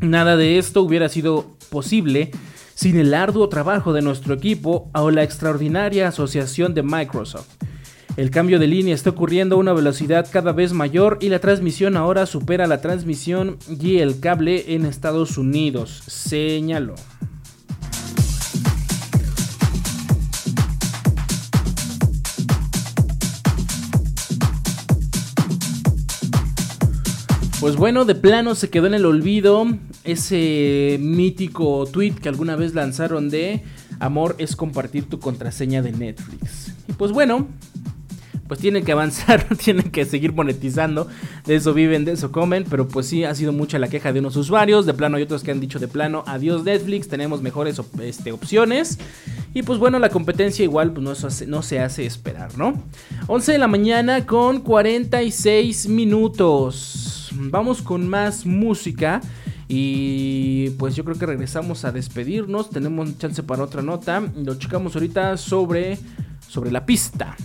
[0.00, 2.30] Nada de esto hubiera sido posible
[2.78, 7.48] sin el arduo trabajo de nuestro equipo o la extraordinaria asociación de Microsoft.
[8.16, 11.96] El cambio de línea está ocurriendo a una velocidad cada vez mayor y la transmisión
[11.96, 16.94] ahora supera la transmisión y el cable en Estados Unidos, señaló.
[27.58, 29.66] Pues bueno, de plano se quedó en el olvido
[30.04, 33.62] ese mítico tweet que alguna vez lanzaron de
[34.00, 36.74] amor es compartir tu contraseña de Netflix.
[36.88, 37.46] Y pues bueno,
[38.46, 41.08] pues tienen que avanzar, tienen que seguir monetizando.
[41.46, 42.64] De eso viven, de eso comen.
[42.68, 44.86] Pero pues sí, ha sido mucha la queja de unos usuarios.
[44.86, 48.98] De plano hay otros que han dicho de plano, adiós Netflix, tenemos mejores este, opciones.
[49.54, 52.82] Y pues bueno, la competencia igual pues, no, no se hace esperar, ¿no?
[53.26, 59.20] 11 de la mañana con 46 minutos vamos con más música.
[59.68, 62.70] Y pues yo creo que regresamos a despedirnos.
[62.70, 64.22] Tenemos chance para otra nota.
[64.34, 65.98] Lo checamos ahorita sobre,
[66.48, 67.36] sobre la pista.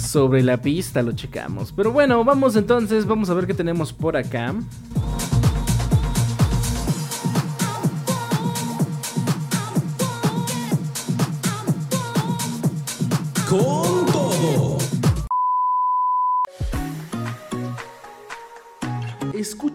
[0.00, 1.72] Sobre la pista lo checamos.
[1.72, 4.54] Pero bueno, vamos entonces, vamos a ver qué tenemos por acá.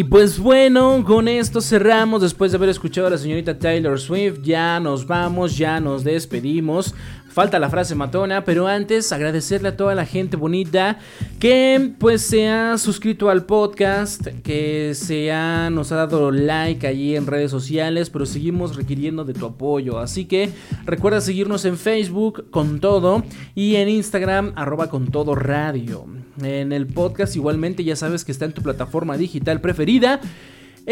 [0.00, 4.40] Y pues bueno, con esto cerramos después de haber escuchado a la señorita Taylor Swift.
[4.40, 6.94] Ya nos vamos, ya nos despedimos.
[7.30, 10.98] Falta la frase matona, pero antes agradecerle a toda la gente bonita
[11.38, 17.14] que pues se ha suscrito al podcast, que se ha, nos ha dado like allí
[17.14, 20.00] en redes sociales, pero seguimos requiriendo de tu apoyo.
[20.00, 20.50] Así que
[20.84, 23.22] recuerda seguirnos en Facebook con todo
[23.54, 26.06] y en Instagram arroba con todo radio.
[26.42, 30.20] En el podcast igualmente ya sabes que está en tu plataforma digital preferida.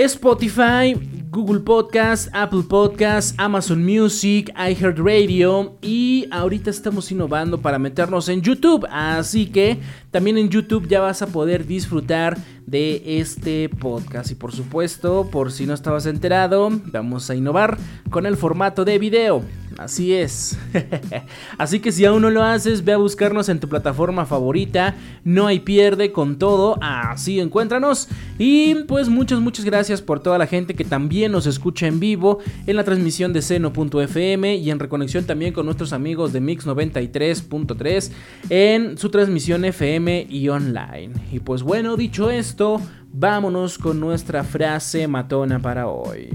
[0.05, 0.95] Spotify,
[1.29, 5.77] Google Podcast, Apple Podcast, Amazon Music, iHeartRadio.
[5.83, 9.81] Y ahorita estamos innovando para meternos en YouTube, así que
[10.13, 14.31] también en YouTube ya vas a poder disfrutar de este podcast.
[14.31, 17.77] Y por supuesto, por si no estabas enterado, vamos a innovar
[18.09, 19.43] con el formato de video.
[19.79, 20.59] Así es.
[21.59, 24.97] Así que si aún no lo haces, ve a buscarnos en tu plataforma favorita.
[25.23, 26.77] No hay pierde con todo.
[26.81, 28.09] Así encuéntranos.
[28.41, 32.41] Y pues muchas, muchas gracias por toda la gente que también nos escucha en vivo
[32.67, 38.11] en la transmisión de seno.fm y en reconexión también con nuestros amigos de Mix 93.3
[38.51, 41.13] en su transmisión FM y online.
[41.31, 42.81] Y pues bueno, dicho esto,
[43.13, 46.31] vámonos con nuestra frase matona para hoy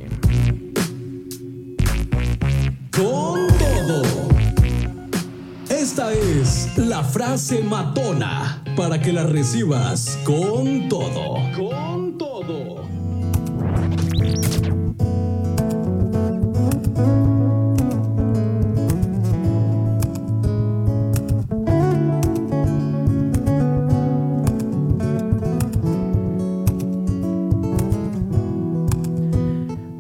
[5.94, 11.36] Esta es la frase matona para que la recibas con todo.
[11.56, 12.93] Con todo.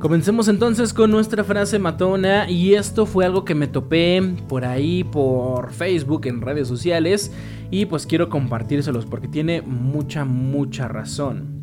[0.03, 5.05] Comencemos entonces con nuestra frase matona y esto fue algo que me topé por ahí
[5.05, 7.31] por Facebook en redes sociales
[7.71, 11.61] y pues quiero compartírselos porque tiene mucha mucha razón.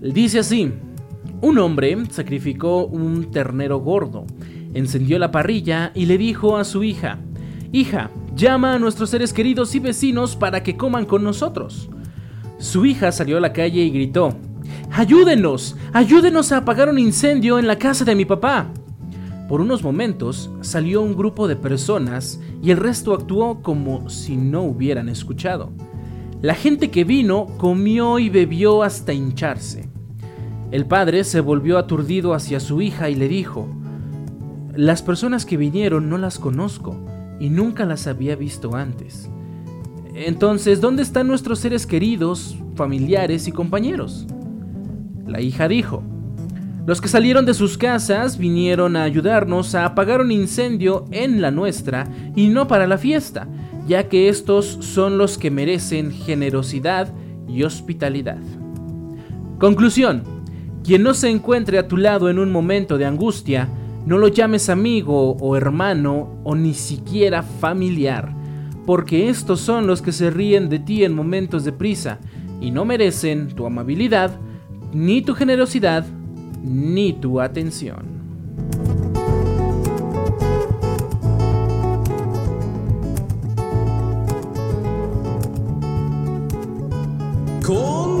[0.00, 0.72] Dice así,
[1.40, 4.26] un hombre sacrificó un ternero gordo,
[4.74, 7.20] encendió la parrilla y le dijo a su hija,
[7.70, 11.88] hija, llama a nuestros seres queridos y vecinos para que coman con nosotros.
[12.58, 14.36] Su hija salió a la calle y gritó,
[14.90, 18.68] Ayúdenos, ayúdenos a apagar un incendio en la casa de mi papá.
[19.48, 24.62] Por unos momentos salió un grupo de personas y el resto actuó como si no
[24.62, 25.72] hubieran escuchado.
[26.40, 29.88] La gente que vino comió y bebió hasta hincharse.
[30.70, 33.68] El padre se volvió aturdido hacia su hija y le dijo,
[34.74, 36.96] Las personas que vinieron no las conozco
[37.38, 39.28] y nunca las había visto antes.
[40.14, 44.26] Entonces, ¿dónde están nuestros seres queridos, familiares y compañeros?
[45.32, 46.02] La hija dijo,
[46.84, 51.50] los que salieron de sus casas vinieron a ayudarnos a apagar un incendio en la
[51.50, 52.06] nuestra
[52.36, 53.48] y no para la fiesta,
[53.88, 57.08] ya que estos son los que merecen generosidad
[57.48, 58.42] y hospitalidad.
[59.58, 60.22] Conclusión.
[60.84, 63.70] Quien no se encuentre a tu lado en un momento de angustia,
[64.04, 68.34] no lo llames amigo o hermano o ni siquiera familiar,
[68.84, 72.18] porque estos son los que se ríen de ti en momentos de prisa
[72.60, 74.38] y no merecen tu amabilidad,
[74.92, 76.04] ni tu generosidad,
[76.62, 78.20] ni tu atención.
[87.64, 88.11] Con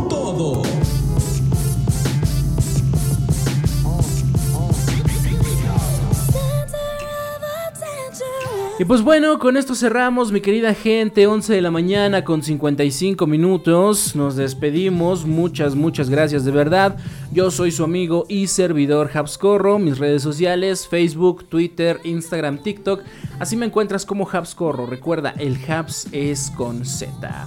[8.78, 13.26] Y pues bueno, con esto cerramos, mi querida gente, 11 de la mañana con 55
[13.26, 14.16] minutos.
[14.16, 16.96] Nos despedimos, muchas, muchas gracias de verdad.
[17.32, 23.02] Yo soy su amigo y servidor Habscorro, mis redes sociales, Facebook, Twitter, Instagram, TikTok.
[23.38, 24.86] Así me encuentras como Habscorro.
[24.86, 27.46] Recuerda, el Habs es con Z.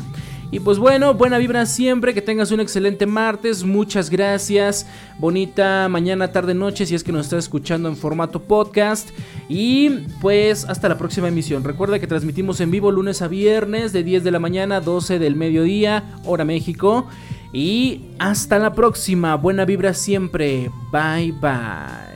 [0.52, 4.86] Y pues bueno, buena vibra siempre, que tengas un excelente martes, muchas gracias,
[5.20, 9.10] bonita mañana, tarde, noche, si es que nos estás escuchando en formato podcast.
[9.50, 9.90] Y
[10.22, 11.64] pues hasta la próxima emisión.
[11.64, 15.20] Recuerda que transmitimos en vivo lunes a viernes de 10 de la mañana a 12
[15.20, 17.08] del mediodía, hora México.
[17.52, 22.16] Y hasta la próxima, buena vibra siempre, bye bye.